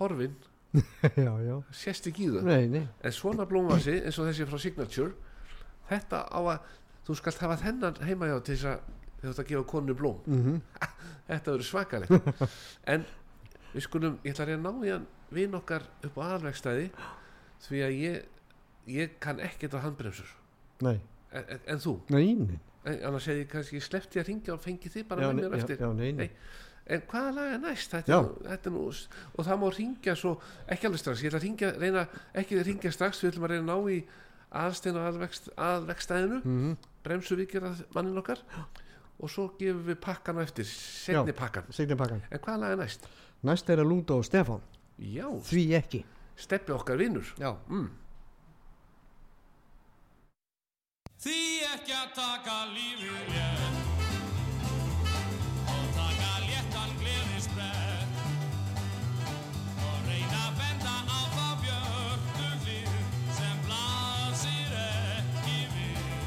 [0.02, 0.36] horfin.
[1.16, 1.56] Já, já.
[1.72, 2.42] Sést ekki í þau.
[2.46, 2.84] Nei, nei.
[3.02, 5.14] En svona blómvasi eins og þessi frá Signature
[5.88, 6.68] þetta á að
[7.08, 8.90] þú skalt hafa þennan heima hjá til þess að
[9.22, 10.20] þú ert að gefa konu blóm.
[10.28, 10.60] Mhm.
[11.30, 12.34] þetta verður svakalegt.
[12.94, 13.08] En
[13.74, 16.90] við skulum, ég ætla að reyna að ná í hann vinn okkar upp á aðalvegstæði
[17.68, 18.36] því að ég
[18.88, 20.30] ég kann ekkert á handbremsur
[21.32, 22.60] en, en, en þú, nei, nei.
[22.86, 25.42] en, annars hefði ég kannski sleppt ég að ringja og fengi þið bara Já, með
[25.42, 25.82] mér já, eftir.
[25.84, 26.28] já, nei, nei.
[26.28, 26.30] Nei.
[26.96, 27.92] en hvaða lag er næst?
[27.96, 28.86] Þetta er, nú, þetta nú,
[29.36, 30.36] og það má ringja svo
[30.68, 33.56] ekki alveg strax, ég ætla að ringja reyna, ekki að ringja strax, við ætlum að
[33.56, 34.00] reyna að ná í
[34.58, 37.64] aðstein og aðvegst, aðvegstæðinu Mm bremsu vikir
[37.96, 38.42] mannin okkar.
[39.18, 41.66] Og svo gefum við pakkan á eftir setni pakkan,
[41.98, 43.08] pakkan en hvaða lag er næst?
[43.48, 44.62] Næst er að Lúta og Stefán.
[44.98, 46.04] Já, Því ekki.
[46.38, 47.56] Steppi okkar vinnur Já.
[47.70, 47.88] Mm.
[51.18, 53.78] Því ekki að taka lífið létt.
[55.74, 58.22] Og taka léttan gleðisbrett
[59.82, 62.96] og reyna að benda á þá björtu hlið
[63.40, 66.18] sem blasir ekki við.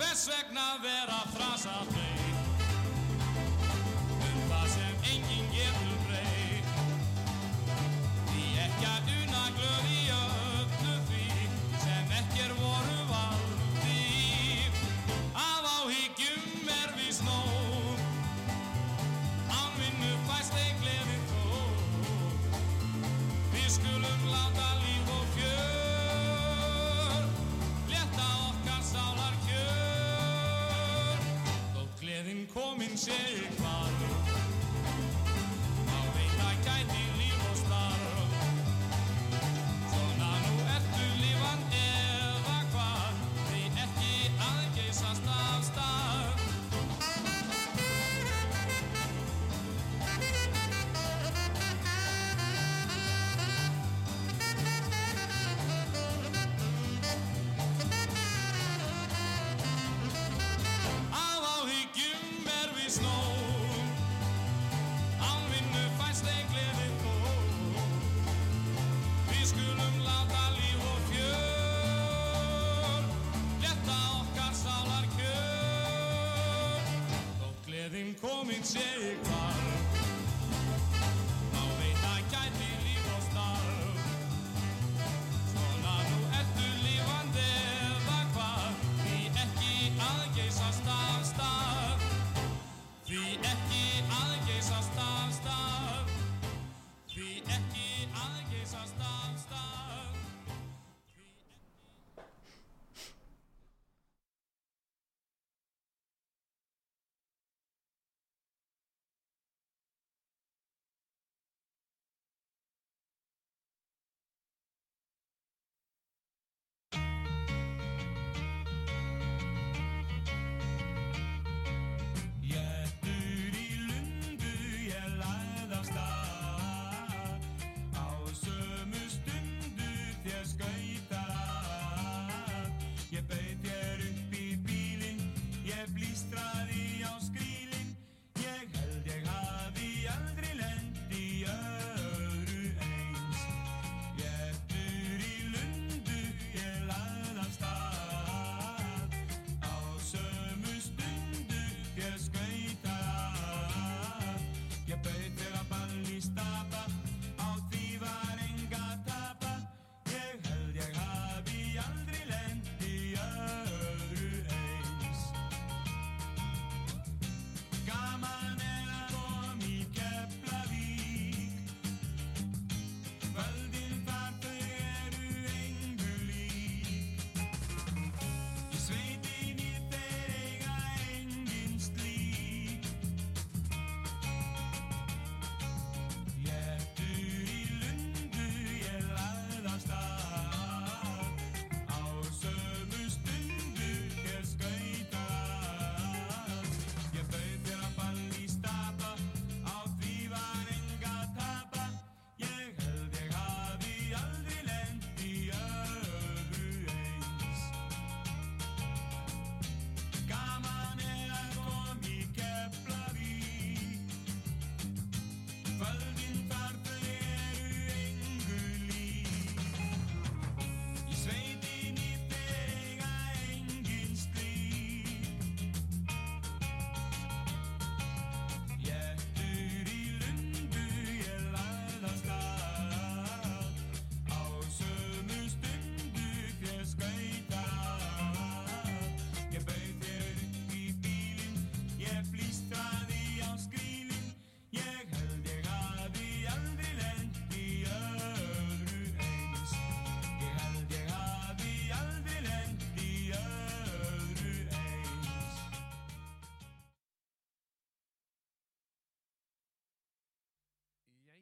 [0.00, 2.15] Hvers vegna vera frasa þreytt
[78.46, 79.45] gleðin komin sé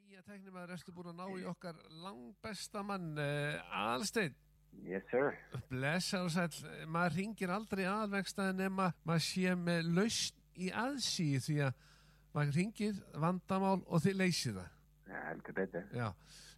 [0.05, 4.35] Jæja, teknimaður, erstu búin að ná í okkar langbesta mann, uh, Alsteinn,
[4.85, 5.31] Yes, sir.
[5.69, 6.51] blessa og sæll,
[6.91, 11.79] maður ringir aldrei aðalvegstaði nema maður sé með lausn í aðsíð því að
[12.35, 14.73] maður ringir vandamál og þið leysið það.
[15.05, 15.87] Já, heldur betur.
[15.95, 16.09] Já,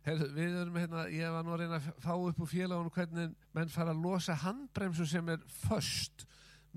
[0.07, 3.33] Heru, við erum hérna, ég var nú að reyna að fá upp úr félagunum hvernig
[3.57, 6.27] menn fara að losa handbremsu sem er föst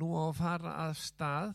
[0.00, 1.52] nú á að fara að stað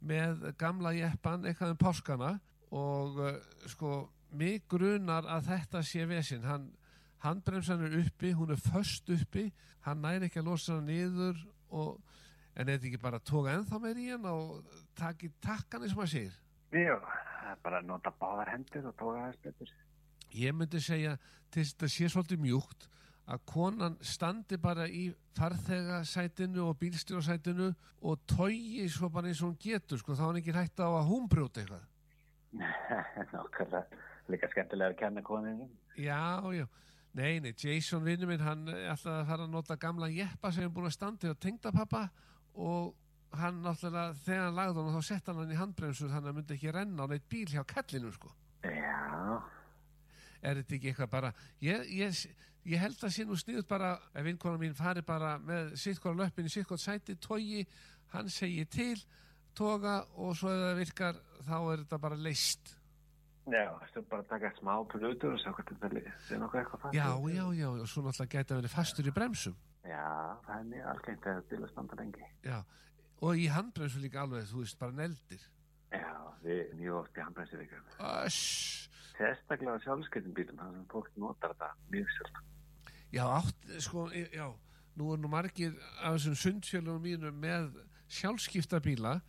[0.00, 2.30] með gamla jeppan eitthvað um páskana
[2.74, 3.36] og uh,
[3.68, 3.92] sko,
[4.30, 6.68] mig grunar að þetta sé vesinn, hann
[7.24, 9.48] handbremsan er uppi, hún er föst uppi
[9.86, 11.96] hann næri ekki að losa hann niður og,
[12.54, 16.02] en er þetta ekki bara toga ennþá meir í hann og taki takkan eins og
[16.02, 16.38] maður segir?
[16.76, 16.98] Jú,
[17.64, 19.74] bara nota báðar hendur og tóka þess betur.
[20.36, 21.16] ég myndi segja
[21.50, 22.88] til þetta sé svolítið mjúkt
[23.28, 27.68] að konan standi bara í farþegasætinu og bílstjóðsætinu
[28.08, 30.88] og tógi svo bara eins og hún getur sko, þá er hann ekki hægt á
[30.88, 31.84] að hún brjóta eitthvað.
[33.32, 33.82] Nákvæmlega,
[34.32, 35.68] líka skemmtilega að kenna koninu.
[35.96, 36.20] já,
[36.54, 36.66] já,
[37.18, 40.72] nei, nei, Jason vinnu minn, hann alltaf að fara að nota gamla jeppa sem er
[40.72, 42.08] búin að standi og tengda pappa
[42.54, 42.94] og
[43.36, 46.38] hann náttúrulega, þegar hann lagði hann þá sett hann hann í handbremsu þannig að hann
[46.38, 48.30] myndi ekki renna á neitt bíl hjá kallinu sko.
[48.64, 49.42] Já,
[50.42, 51.32] er þetta ekki eitthvað bara
[51.64, 52.22] ég, ég,
[52.68, 56.48] ég held að sé nú sniðut bara ef vinkona mín fari bara með sittkora löppin
[56.48, 57.64] í sittkort sæti, tógi
[58.14, 58.96] hann segi til,
[59.58, 62.74] toga og svo ef það virkar þá er þetta bara leist
[63.52, 66.82] já, þú bara að taka smá plutur og sjá hvað þetta er, sé nokkuð eitthvað
[66.84, 66.94] fast.
[66.98, 69.56] já, já, já, og svo náttúrulega gæti að vera fastur í bremsum
[69.88, 72.26] Já, það er mjög algengt að bíla standa lengi.
[72.44, 72.58] já,
[73.22, 75.42] og í handbremsu líka alveg þú veist, bara neldir
[75.88, 76.12] Já,
[76.44, 77.66] við erum mjög oft í handbremsir
[77.98, 78.88] Öss.
[79.18, 82.42] Sérstaklega sjálfskeitin bílum, þannig að fólk notar þetta mjög sjálf.
[83.12, 84.46] já, átt, sko, já
[84.98, 87.70] nú er nú margir af þessum sundfjölunum mínum með
[88.10, 89.20] sjálfskipta bíla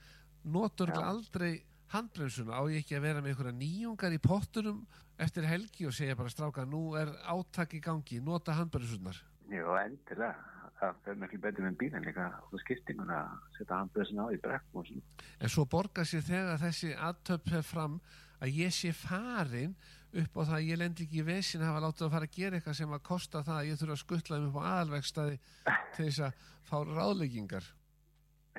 [0.44, 1.62] notur aldrei
[1.94, 4.84] handbremsuna á ég ekki að vera með einhverja nýjungar í pottunum
[5.20, 9.18] eftir helgi og segja bara stráka nú er átak í gangi, nota handbremsunar
[9.50, 10.36] Jú, endilega.
[10.80, 14.86] Það fer miklu betur með bílinn líka og skiptinguna að setja handbremsina á í brekkum
[14.88, 17.98] en svo borgar sér þegar þessi aðtöp fer fram
[18.40, 19.74] að ég sé farin
[20.10, 22.58] upp á það að ég lendi ekki í vesin hafa látið að fara að gera
[22.58, 25.36] eitthvað sem að kosta það að ég þurfa að skuttla um upp á aðalvegstaði
[25.68, 27.68] til þess að fá ráðleggingar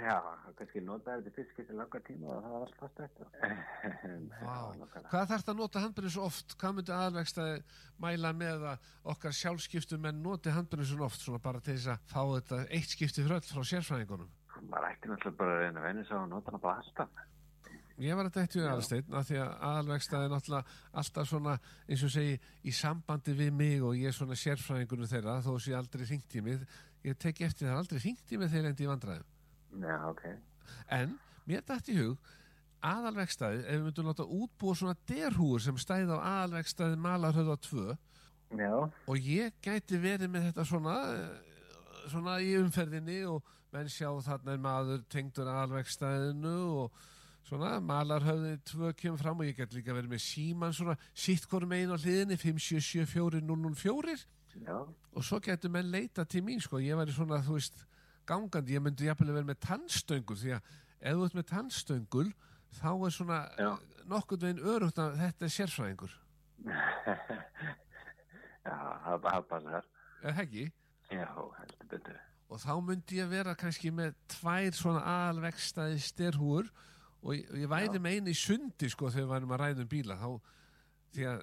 [0.00, 0.16] Já,
[0.56, 3.30] kannski notaði þetta fyrst getur langa tíma og það var allt fast eftir.
[4.46, 4.58] Vá,
[5.10, 6.54] hvað þarf það að nota handbremsu oft?
[6.60, 7.56] Hvað myndi aðalvegstaði
[8.00, 12.22] mæla með að okkar sjálfskiptum menn noti handbremsun oft svona bara til þess að fá
[12.22, 14.30] þetta eitt skipti fröll frá sérfræðingunum?
[14.70, 17.26] Maður ætti náttúrulega bara að reyna að venja svo og nota hana bara alltaf.
[18.00, 22.04] Ég var að dættu við aðalsteinn að því að aðalvegstaði er náttúrulega alltaf svona eins
[22.06, 26.06] og segi í sambandi við mig og ég er svona sérfræðingunum þeirra þó sé aldrei
[26.08, 26.64] hringt í mig
[27.04, 29.28] ég teki eftir það aldrei hringt í mig þegar endi í vandræðum
[29.70, 30.22] Já, ok.
[30.90, 32.30] en mér dætti í hug
[32.80, 37.96] aðalvegstaði, ef við myndum láta útbúa svona derhúur sem stæði á aðalvegstaði Malarhöða 2
[38.58, 38.72] Já,
[39.06, 40.96] og ég gæti verið með þetta svona
[42.08, 47.00] svona í umferðinni og menn sjá þarna er maður tengdur aðalvegstaðinu og
[47.46, 51.72] svona malarhöfði tvö kemur fram og ég get líka verið með síman svona sitt hvorum
[51.74, 54.16] einu á hliðinni 5774004
[54.66, 57.84] já, og svo getur menn leita til mín sko, ég væri svona þú veist
[58.30, 62.26] gangandi, ég myndi jafnvel vera með tannstöngul því að ef þú ert með tannstöngul
[62.80, 63.70] þá er svona Já.
[64.10, 66.16] nokkurn veginn örugt að þetta er sérfræðingur
[68.66, 69.86] já, það það passar.
[70.22, 70.64] er það ekki?
[71.10, 71.26] Já,
[71.58, 72.18] heldur betur.
[72.50, 76.68] og þá myndi ég vera kannski með tvær svona aðalvegstaði styrhúur
[77.20, 79.90] og ég, ég væri með einu í sundi sko þegar við værum að ræða um
[79.94, 80.28] bíla þá,
[81.16, 81.40] því að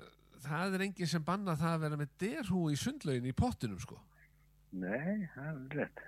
[0.48, 3.98] það er enginn sem banna það að vera með derhú í sundlaugin í pottinum sko
[4.78, 6.02] Nei, það er rétt.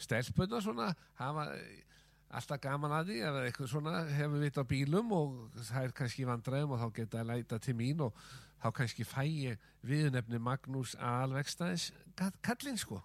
[0.00, 1.48] Stelpunna svona hafa
[2.34, 6.26] alltaf gaman að því ef eitthvað svona hefur vit á bílum og það er kannski
[6.28, 8.18] vandræðum og þá geta að læta til mín og
[8.62, 11.90] þá kannski fæ ég viðnefni Magnús Alvegstæðis
[12.42, 13.00] kallinn sko.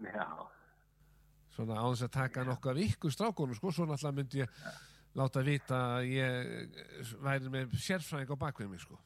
[0.00, 0.28] Já,
[1.54, 4.64] svona á þess að taka nokkuð af ykkur strákunum sko, svo náttúrulega myndi ég
[5.16, 9.00] láta vita að ég væri með sérfræðing á bakvið mig sko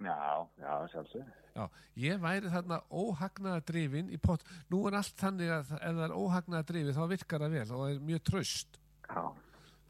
[0.00, 1.30] já, já, sjálfsög.
[1.50, 1.64] Já,
[1.98, 6.14] ég væri þarna óhagnaða drifin í pott, nú er allt þannig að ef það er
[6.16, 8.78] óhagnaða drifin þá virkar það vel og það er mjög tröst
[9.10, 9.24] Já,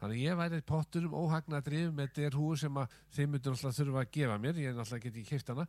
[0.01, 4.01] þannig ég væri í potturum óhagnaða drifin með derhúu sem að þeim myndir náttúrulega þurfa
[4.01, 5.67] að gefa mér, ég náttúrulega get ekki keift hana.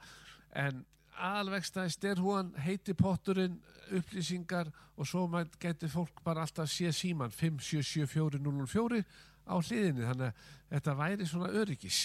[0.62, 0.80] En
[1.12, 3.60] aðalvegstaði derhúan heiti potturinn
[3.92, 5.26] upplýsingar og svo
[5.60, 9.04] geti fólk bara alltaf sé síman 5774004
[9.44, 10.08] á hliðinni.
[10.08, 12.00] Þannig að þetta væri svona öryggis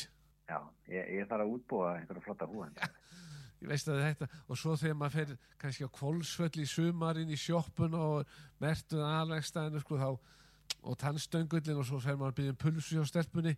[0.47, 0.57] já,
[0.93, 2.73] ég, ég þarf að útbúa einhverja flotta húan.
[3.61, 5.31] ég veist að þetta og svo þegar maður fer
[5.63, 10.09] kannski á kvolsvöll í sumarinn í sjoppun og mertuð aðalvegstæðinu sko þá
[10.87, 13.55] og tannstöngullin og svo fer maður að byrja um pulsu hjá stelpunni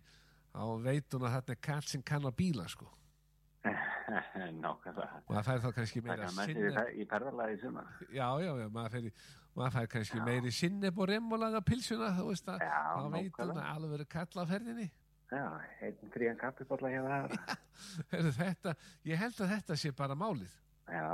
[0.54, 2.88] þá veit hún að þetta er kall sem kann að bíla sko
[4.64, 5.20] Nákvæmlega.
[5.28, 7.90] maður fær þá kannski Það meira sinne í ferðalagi í sumar.
[8.08, 9.08] já, já, já, maður fær,
[9.60, 13.68] maður fær kannski meiri sinne og remulaga pilsuna þú veist að þá veit hún að
[13.74, 14.88] alveg verið kalla á ferðinni
[15.30, 15.44] Já,
[15.86, 16.38] einn frían
[16.90, 17.34] hjá það.
[18.10, 18.72] Heyrðu, þetta,
[19.06, 20.56] ég held að þetta sé bara málið
[20.90, 21.04] Já,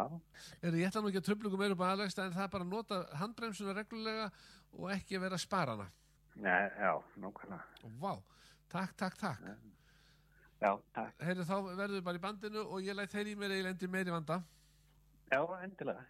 [0.63, 2.65] Heyrðu, ég ætla nú ekki að tröflugum meira upp á aðlegsta en það er bara
[2.65, 4.31] að nota handbremsuna reglulega
[4.73, 5.89] og ekki vera að spara hana
[6.37, 7.93] Nei, já, nákvæmlega.
[8.01, 8.13] vá,
[8.73, 9.47] takk, takk, takk
[10.57, 11.13] Já, takk.
[11.21, 13.69] Heyrðu, þá verður við bara í bandinu og ég læt þeir í mér eða ég
[13.69, 14.41] lendi meiri vanda
[15.29, 16.07] Já, endilega.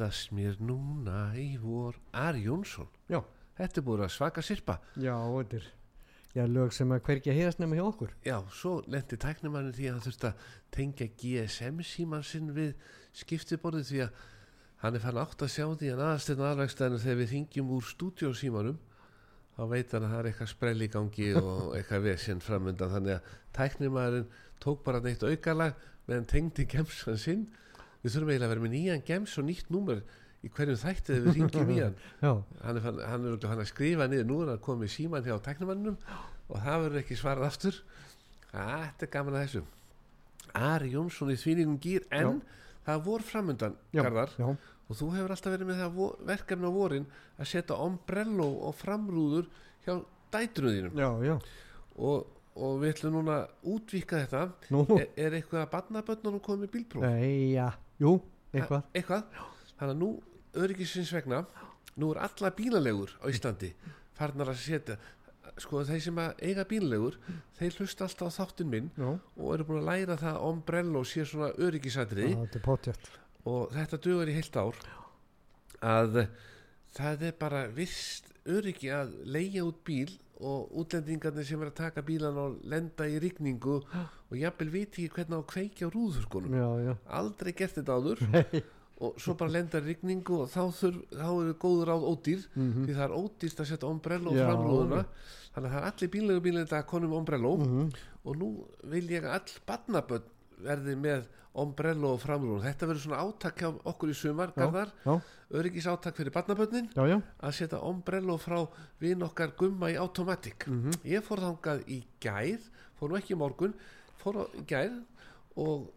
[0.00, 1.94] Giftast mér núna í vor.
[2.16, 2.88] Ari Jónsson.
[3.10, 3.20] Já,
[3.58, 4.78] þetta er búin að svaka sirpa.
[4.96, 5.66] Já, þetta er
[6.32, 8.14] já, lög sem að hvergi að heyrast nema hjá okkur.
[8.24, 12.72] Já, svo lendi tæknimannin því að hann þurfti að tengja GSM síman sinn við
[13.12, 14.24] skiptiborðið því að
[14.80, 18.82] hann er fann átt að sjá því að aðastegn aðlægstæðinu þegar við þingjum úr stúdíósímanum
[19.58, 23.18] þá veit hann að það er eitthvað sprell í gangi og eitthvað vesinn framöndan þannig
[23.18, 24.30] að tæknimaðurinn
[24.64, 25.76] tók bara neitt aukalag
[26.06, 27.50] meðan tengdi gemsan sinn
[28.02, 30.02] við þurfum eiginlega að vera með nýjan gems og nýtt númer
[30.40, 31.98] í hverjum þætti þegar við þingjum í hann.
[32.24, 32.30] Já,
[32.64, 34.28] hann er, hann er fann að skrifa niður.
[34.30, 35.98] Nú er hann komið síman hjá tæknumannum
[36.50, 37.80] og það verður ekki svarað aftur.
[38.50, 39.64] Ah, þetta er gaman að þessu.
[40.60, 42.40] Ari Jónsson í þvíningum gýr en
[42.86, 44.32] það vor framöndan já, Garðar.
[44.40, 46.00] já, og þú hefur alltaf verið með það
[46.32, 49.50] verkefni á vorin að setja ombrello og framrúður
[49.84, 49.94] hjá
[50.32, 51.36] já, já.
[52.00, 52.26] Og,
[52.56, 54.42] og við ætlum núna að útvíka þetta.
[54.70, 57.06] Er, er eitthvað að barnabönnunum komið bílpróf?
[57.06, 57.68] Nei, já,
[58.00, 58.16] jú,
[58.54, 58.84] eitthvað.
[58.96, 59.40] eitthvað?
[59.78, 60.10] Þannig að nú
[60.60, 61.44] öryggisins vegna
[62.00, 63.72] nú er alla bílalegur á Íslandi
[64.18, 64.96] farnar að setja
[65.60, 67.18] sko þeir sem eiga bílalegur
[67.58, 71.02] þeir hlusta alltaf á þáttinn minn Já, og eru búin að læra það að ombrello
[71.04, 73.10] sé svona já, öryggisatriði þetta er potjart
[73.50, 74.80] og þetta dugur í heilt ár
[75.90, 76.18] að
[76.96, 80.10] það er bara vist öryggi að leigja út bíl
[80.40, 83.78] og útlendingarnir sem er að taka bílan og lenda í rigningu
[84.30, 87.96] og jafnvel viti ekki hvernig á að kveikja á rúðurkonum Já, já, aldrei gert þetta
[87.98, 88.22] áður.
[89.00, 92.82] Og svo bara lenda í rigningu og þá, þurf, þá eru góður ráð ódýr Mhm.
[92.84, 94.98] því það er ódýrst að setja ombrello og framrúðuna.
[95.54, 97.86] þannig að það er allir bílegu bílinu þetta konum ombrello Mhm.
[98.24, 98.48] og nú
[98.84, 100.28] vil ég all barnabönd
[100.62, 101.24] verði með
[101.58, 104.52] ombrello og framrúðuna þetta verður svona átak hjá okkur í sumar
[105.50, 106.34] öryggis átak fyrir
[107.10, 108.60] já, að setja ombrello frá
[109.02, 110.66] vin okkar gumma í automatic.
[110.66, 111.00] Mhm.
[111.04, 112.68] ég fór þangað í gæð
[113.00, 113.74] fór nú ekki í morgun
[114.20, 114.92] fór í gær
[115.56, 115.88] og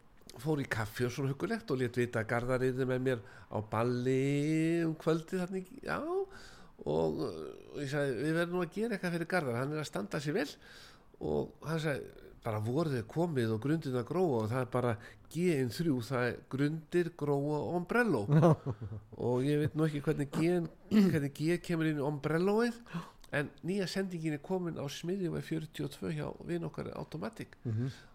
[0.42, 3.22] fór í kaffi og svona hugulegt og létt vita að Garðariði með mér
[3.54, 6.00] á balli um kvöldi þannig, já.
[6.90, 7.36] Og uh,
[7.78, 10.38] ég sagði, við verðum nú að gera eitthvað fyrir Garðar, hann er að standa sér
[10.40, 10.48] vel.
[11.24, 14.94] Og hann sagði, bara voruð þið komið og grundin að gróa og það er bara
[15.34, 18.26] GN3, það er grundir, gróa og ombrello
[19.30, 20.60] og ég veit nú ekki hvernig G,
[20.92, 22.78] hvernig G kemur inn í ombrelloið
[23.34, 27.56] en nýja sendingin er komin á smiðjum 42 hjá vin okkar Automatic.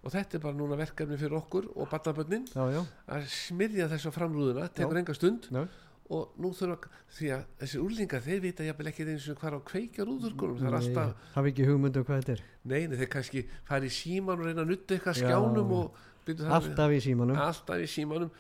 [0.05, 4.69] Og þetta er bara núna verkefni fyrir okkur og barnabönnin að smiðja þessu á framrúðuna
[4.71, 5.49] tekur enga stund.
[5.51, 5.65] Já.
[6.09, 6.89] Og nú þurfa
[7.19, 10.69] því að þessi úrlingar þeir vita jafnvel ekki eins og hvar á kveikja rúðurkunum það
[10.71, 12.45] er alltaf, hafi ekki hugmynd um hvað þetta er.
[12.73, 15.79] Neini þeir kannski fara í síman og reyna að nutta eitthvað skjánum Já.
[15.79, 17.43] og byrju, alltaf í símanum.
[17.45, 18.33] Alltaf í símanum.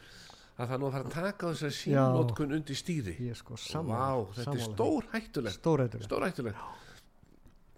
[0.58, 1.78] Að það nú að fara að taka á þessar Já.
[1.84, 3.16] símnotkun undir stýri.
[3.28, 6.86] Ég sko Vá, sammála þetta er stór hættulegt stórættur stórættulegt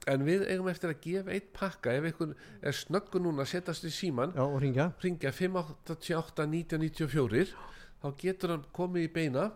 [0.08, 1.92] en við eigum eftir að gefa eitt pakka.
[1.92, 7.52] Ef einhvern er snöggur núna að setjast í síman já, og ringja ringja 588 1994
[8.00, 9.50] þá getur hann komið í beina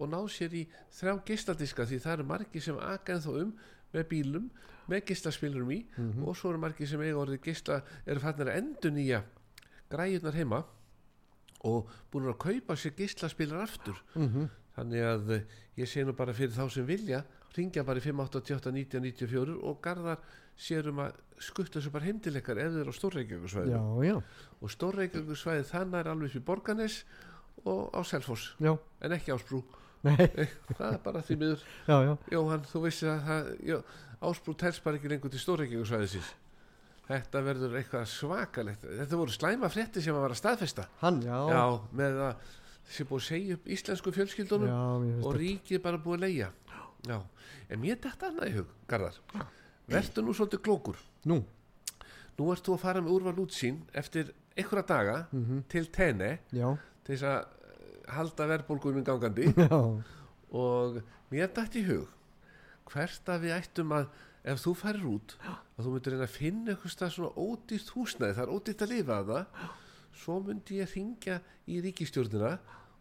[0.00, 0.64] og ná sér í
[0.96, 3.54] þrjá geisladiska því það eru margir sem aka ennþá um
[3.94, 4.50] með bílum,
[4.90, 5.80] með geislaspilurum í
[6.24, 9.24] og svo eru margir sem eiga orðið geisla eru fannir að endur nýja
[9.90, 10.62] græjurnar heima
[11.68, 13.98] og búin að kaupa sér geislaspilar aftur.
[14.14, 14.48] Mm
[14.80, 17.22] þannig að eh, ég sé nú bara fyrir þá sem vilja
[17.56, 20.22] ringja bara í 588 1994 og Garðar
[20.60, 23.80] sér um að skutta þessu bara heim til ykkar ef þeir eru á Stórreikjögusvæði
[24.60, 27.00] og Stórreikjögusvæði þannig er alveg fyrir Borganes
[27.64, 28.54] og á Selfoss.
[28.62, 29.64] Já, en ekki Ásbrú
[30.06, 30.46] nei,
[30.76, 31.64] það er bara því miður.
[31.88, 32.12] Já, já.
[32.34, 33.80] Jóhann, þú vissi að það, já,
[34.20, 36.30] Ásbrú telst bara ekki lengur til Stórreikjögusvæði síns
[37.10, 38.84] þetta verður eitthvað svakalegt.
[38.86, 40.84] Þetta voru slæma frétti sem að vera að staðfesta.
[41.00, 41.62] Hann, já, já,
[41.98, 42.44] með að
[42.90, 46.50] sem búið að segja upp íslensku fjölskyldunum og ríkið bara búið að leia
[47.06, 47.16] já,
[47.70, 49.18] en mér þetta annað í hug Garðar,
[49.90, 50.98] verður nú svolítið klókur
[51.30, 51.36] nú,
[52.38, 55.62] nú ert þú að fara með úrval útsýn eftir einhverja daga Mhm.
[55.70, 57.59] til tenni til þess að eh,
[58.08, 59.50] halda verðbólgunum gangandi.
[59.60, 59.80] Já.
[60.50, 60.98] Og
[61.30, 62.08] mér dætt í hug
[62.90, 64.08] hvert að við ættum að
[64.50, 68.36] ef þú farir út að þú myndir reyna að finna eitthvað svona ódýrt húsnæði.
[68.36, 69.70] Það er ódýrt að lifa að það
[70.20, 71.38] svo myndi ég ringja
[71.70, 72.50] í ríkistjórnina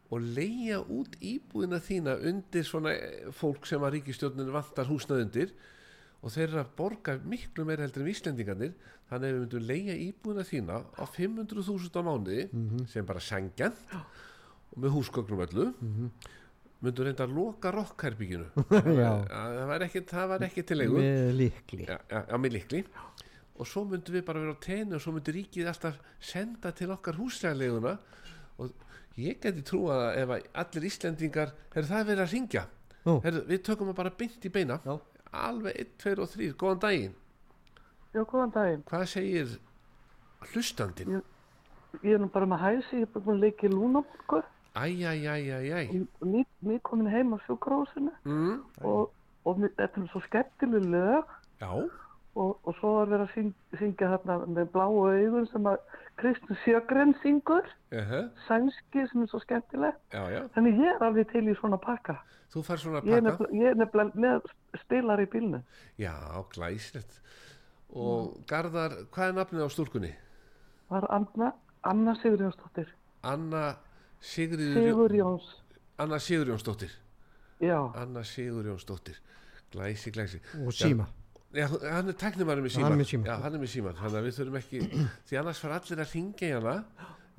[0.09, 5.51] og leia út íbúðina þína undir svona eh, fólk sem að ríkistjórninu vantar húsnæði undir.
[6.19, 8.73] Og þeir eru að borga miklu meira heldur en Íslendingarnir.
[9.09, 12.41] Þannig að við myndum leia íbúðina þína á 500.000 á mánuði
[12.91, 13.79] sem bara sangjant
[14.73, 15.65] og með húsgögnum öllu.
[16.79, 20.99] Myndum reynda að loka rockherbygginu það var ekki, það var ekki til leigu.
[21.01, 21.87] Með líkli.
[21.89, 22.83] Já, já, já, með líkli.
[23.59, 26.93] Og svo myndum við bara vera á tenni og svo myndi ríkið alltaf senda til
[26.95, 27.97] okkar húslegaleguna
[28.63, 28.71] og
[29.19, 32.63] ég geti trúa að ef að allir Íslendingar er það verið að ringja
[33.07, 33.15] Nú.
[33.23, 34.79] Herðu, við tökum það bara beint í beina.
[34.85, 34.95] Já.
[35.29, 37.17] alveg 1, 2 og 3, góðan daginn.
[38.15, 38.85] Já, góðan daginn.
[38.89, 39.51] hvað segir
[40.51, 41.19] hlustandinn?
[42.03, 43.73] Ég er nú bara með hæsi, ég er bara búin að leika í
[44.79, 49.11] Lúnaborgu, Æj, æj, æj, æj, æj ný, ný komin heim á sjúkrósinu mm, og,
[49.45, 51.25] og mér- þetta er svo skemmtileg lög
[51.61, 51.71] Já,
[52.35, 55.77] og, og svo er verið að syng, syngja þarna með bláu augun sem að
[56.19, 58.13] Kristinn Sjögren syngur, uh
[58.47, 59.93] sænski sem er svo skemmtileg.
[60.13, 62.17] já, já Þannig ég er alveg til í svona pakka.
[62.53, 64.41] Þú fær svona er pakka ég er nefnilega með
[64.83, 65.61] spilar í bílnu.
[65.97, 66.13] Já,
[66.53, 67.19] glæsilegt
[67.89, 70.11] Og Garðar, hvað er nafnið á stúlkunni?
[70.89, 71.53] Var Anna,
[71.83, 72.87] Anna Sigurjónsdóttir.
[73.23, 73.75] Anna
[74.19, 75.47] Sigriður Sigurjóns,
[75.99, 76.91] Anna Sigurjónsdóttir
[77.63, 77.77] já.
[77.95, 79.19] Anna Sigurjónsdóttir
[79.69, 80.39] Glæsi, glæsi.
[80.65, 81.05] Og síma.
[81.53, 83.27] Já, hann er teknimaður með síman Hann er með símann.
[83.29, 84.79] Já, hann er með síman Þannig að við þurfum ekki
[85.29, 86.73] Því annars fara allir að ringja í hana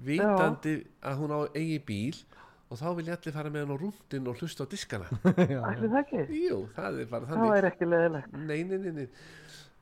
[0.07, 0.75] Vitandi
[1.11, 2.21] að hún á eigi bíl
[2.71, 5.07] Og þá vilja allir fara með hann á rúndin og hlusta á diskana.
[5.51, 6.21] Já, Ætli það ekki?
[6.47, 7.55] Jú, það er bara Það þannig.
[7.59, 8.37] er ekki leðilegt.
[8.47, 9.09] Nei, nei, nei, nei.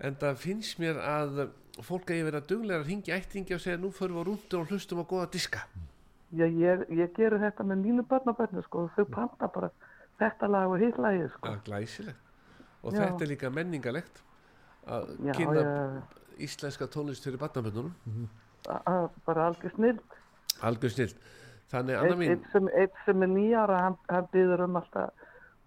[0.08, 1.42] En það finnst mér að
[1.84, 4.62] fólk eigi verið að duglega að ringja ættingi og segja nú förum við á rúndin
[4.62, 5.66] og hlustum á góða diska
[6.36, 9.70] Já, ég, ég gerir þetta með mínu börnabörnu, sko, og þau panta bara
[10.20, 11.46] þetta lag og hitt lagið, sko.
[11.48, 12.18] Það er glæsilegt.
[12.82, 12.98] Og Já.
[13.00, 14.20] þetta er líka menningalegt
[14.86, 16.02] að Já, kynna já,
[16.38, 18.28] íslenska tónlist fyrir barnaböndunum
[18.68, 19.98] a- a- bara algjör snill.
[20.62, 21.14] Algjör snill
[21.68, 25.10] Þannig, Anna Eitt, mín, eitt, sem, eitt sem er nýjara, hann, hann byður um alltaf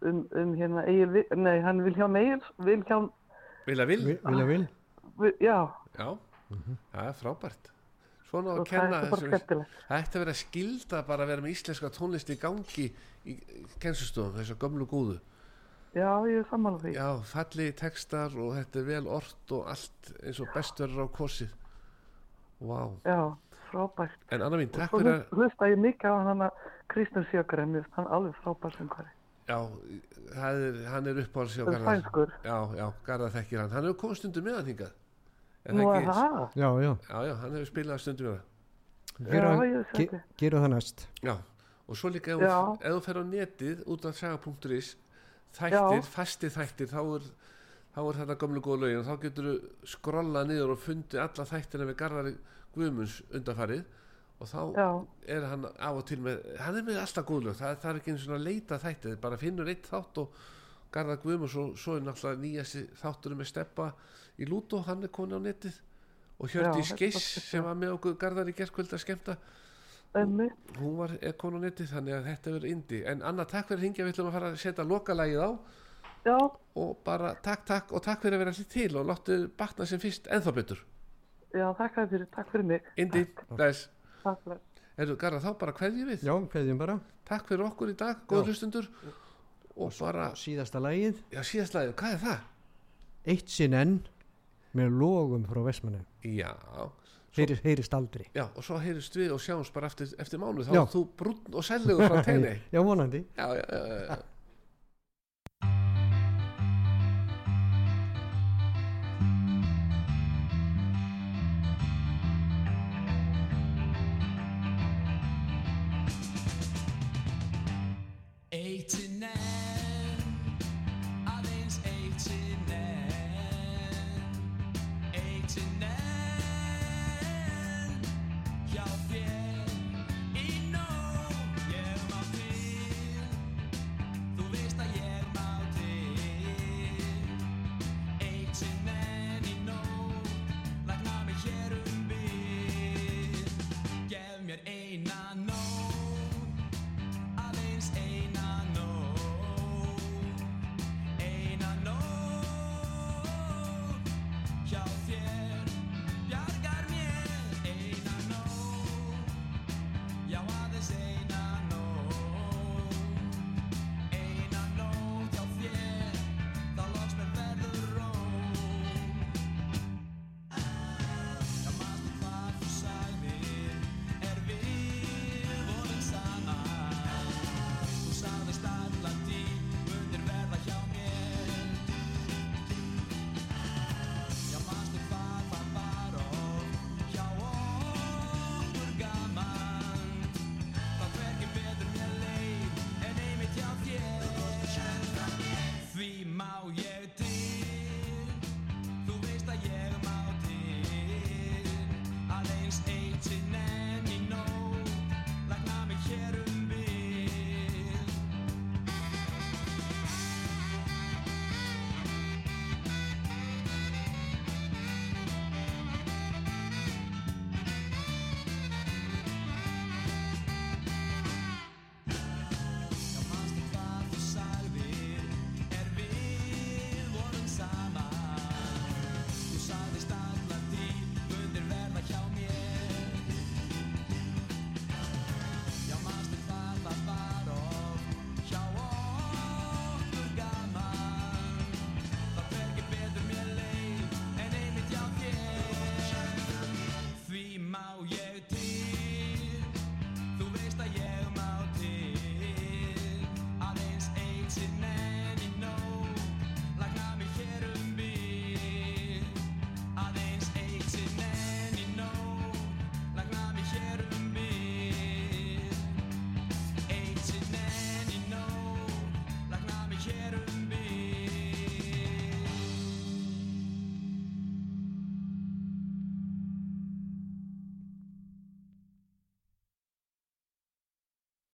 [0.02, 3.12] um, um hérna Egil, nei, hann Vilhjálm Egil, Vilhjálm,
[3.68, 4.06] vilja vil?
[4.08, 4.68] Vi- vilja vil.
[5.20, 5.60] Vi- já,
[6.00, 6.18] Já,
[6.94, 7.71] það er frábært
[8.32, 12.30] Svona að kenna er þessu- ætti að vera skilda bara að vera með íslenska tónlist
[12.32, 12.86] í gangi
[13.28, 13.36] í
[13.84, 15.20] kennslustofum, þess að gömlu góðu
[15.92, 16.94] Já, ég er sammála því.
[16.96, 21.08] Já, falli textar og þetta er vel ort og allt eins og best verður á
[21.12, 21.50] kosið
[22.62, 23.36] Vá, Já,
[23.72, 24.16] frábært.
[24.32, 26.52] en Anna mín, takk fyrir að hlusta ég mikið á hann að
[26.88, 29.12] Kristinn Sjögren, hann alveg frábært söngvari.
[29.50, 29.58] Já,
[30.32, 32.32] það er, hann er uppáhalds hjá Það er sænskur.
[32.46, 34.92] Já, já, Garðar þekkir hann Hann hefur komið stundum með hann hingað
[36.56, 36.92] Já, já.
[37.10, 38.48] Já, já, hann hefur spilað stundum við það.
[39.22, 41.06] Næst.
[41.22, 41.36] Já,
[41.88, 44.96] og svo líka ef þú- ef þú fer á netið út af saga.is
[45.54, 47.26] þættir, fasti þættir þá er,
[47.94, 49.56] þá er þetta gömlu góða lögin og þá getur þú
[49.94, 52.34] skrollað niður og fundið alla þættina við Garðari
[52.74, 53.84] Guðmunds undanfarið
[54.42, 54.88] og þá Já.
[55.36, 58.00] er hann af og til með hann er með alltaf góð lög, það, það er
[58.00, 60.34] ekki einu svona að leita þættið, bara finnur eitt þátt og
[60.92, 63.92] Garðar Guðmunds og svo er náttúrulega nýjasti þátturinn með steppa
[64.42, 65.78] í Lútó, hann er komin á netið.
[66.42, 69.38] Og Hjördi Skeiss sem var með okkur Garðar í gerkvöld að skemmta.
[70.18, 70.56] Einmitt.
[70.76, 73.78] hún var er komin á netið þannig að þetta verður indi en Anna takk fyrir
[73.78, 75.50] að hringja við ætlum að fara að setja lokalægið á.
[76.26, 76.36] Já,
[76.82, 80.02] og bara takk takk og takk fyrir að vera allir til og láttu batna sem
[80.04, 80.82] fyrst ennþá betur.
[81.56, 82.92] Já, takk fyrir, takk fyrir mig.
[82.98, 83.24] indi,
[83.64, 84.60] fyrir.
[85.00, 86.28] Erðu Garðar þá bara hverju við.
[86.28, 87.00] Já, hverjum bara.
[87.26, 88.44] takk fyrir okkur í dag, Já.
[88.44, 88.88] hlustundur
[89.76, 92.40] og bara, Síðasta lagið, já síðast lagið, hvað er það?
[93.32, 94.00] eitt sinn enn
[94.78, 96.02] með logum frá Vestmanni.
[96.24, 96.54] Já,
[97.38, 98.26] Heyri, heyrist aldrei.
[98.36, 100.82] já og svo heyrist við og sjáumst bara eftir, eftir mánu þá Já.
[100.84, 103.22] er þú brún og sellegur frá tenni Já, vonandi.
[103.38, 104.18] já, já, já, já.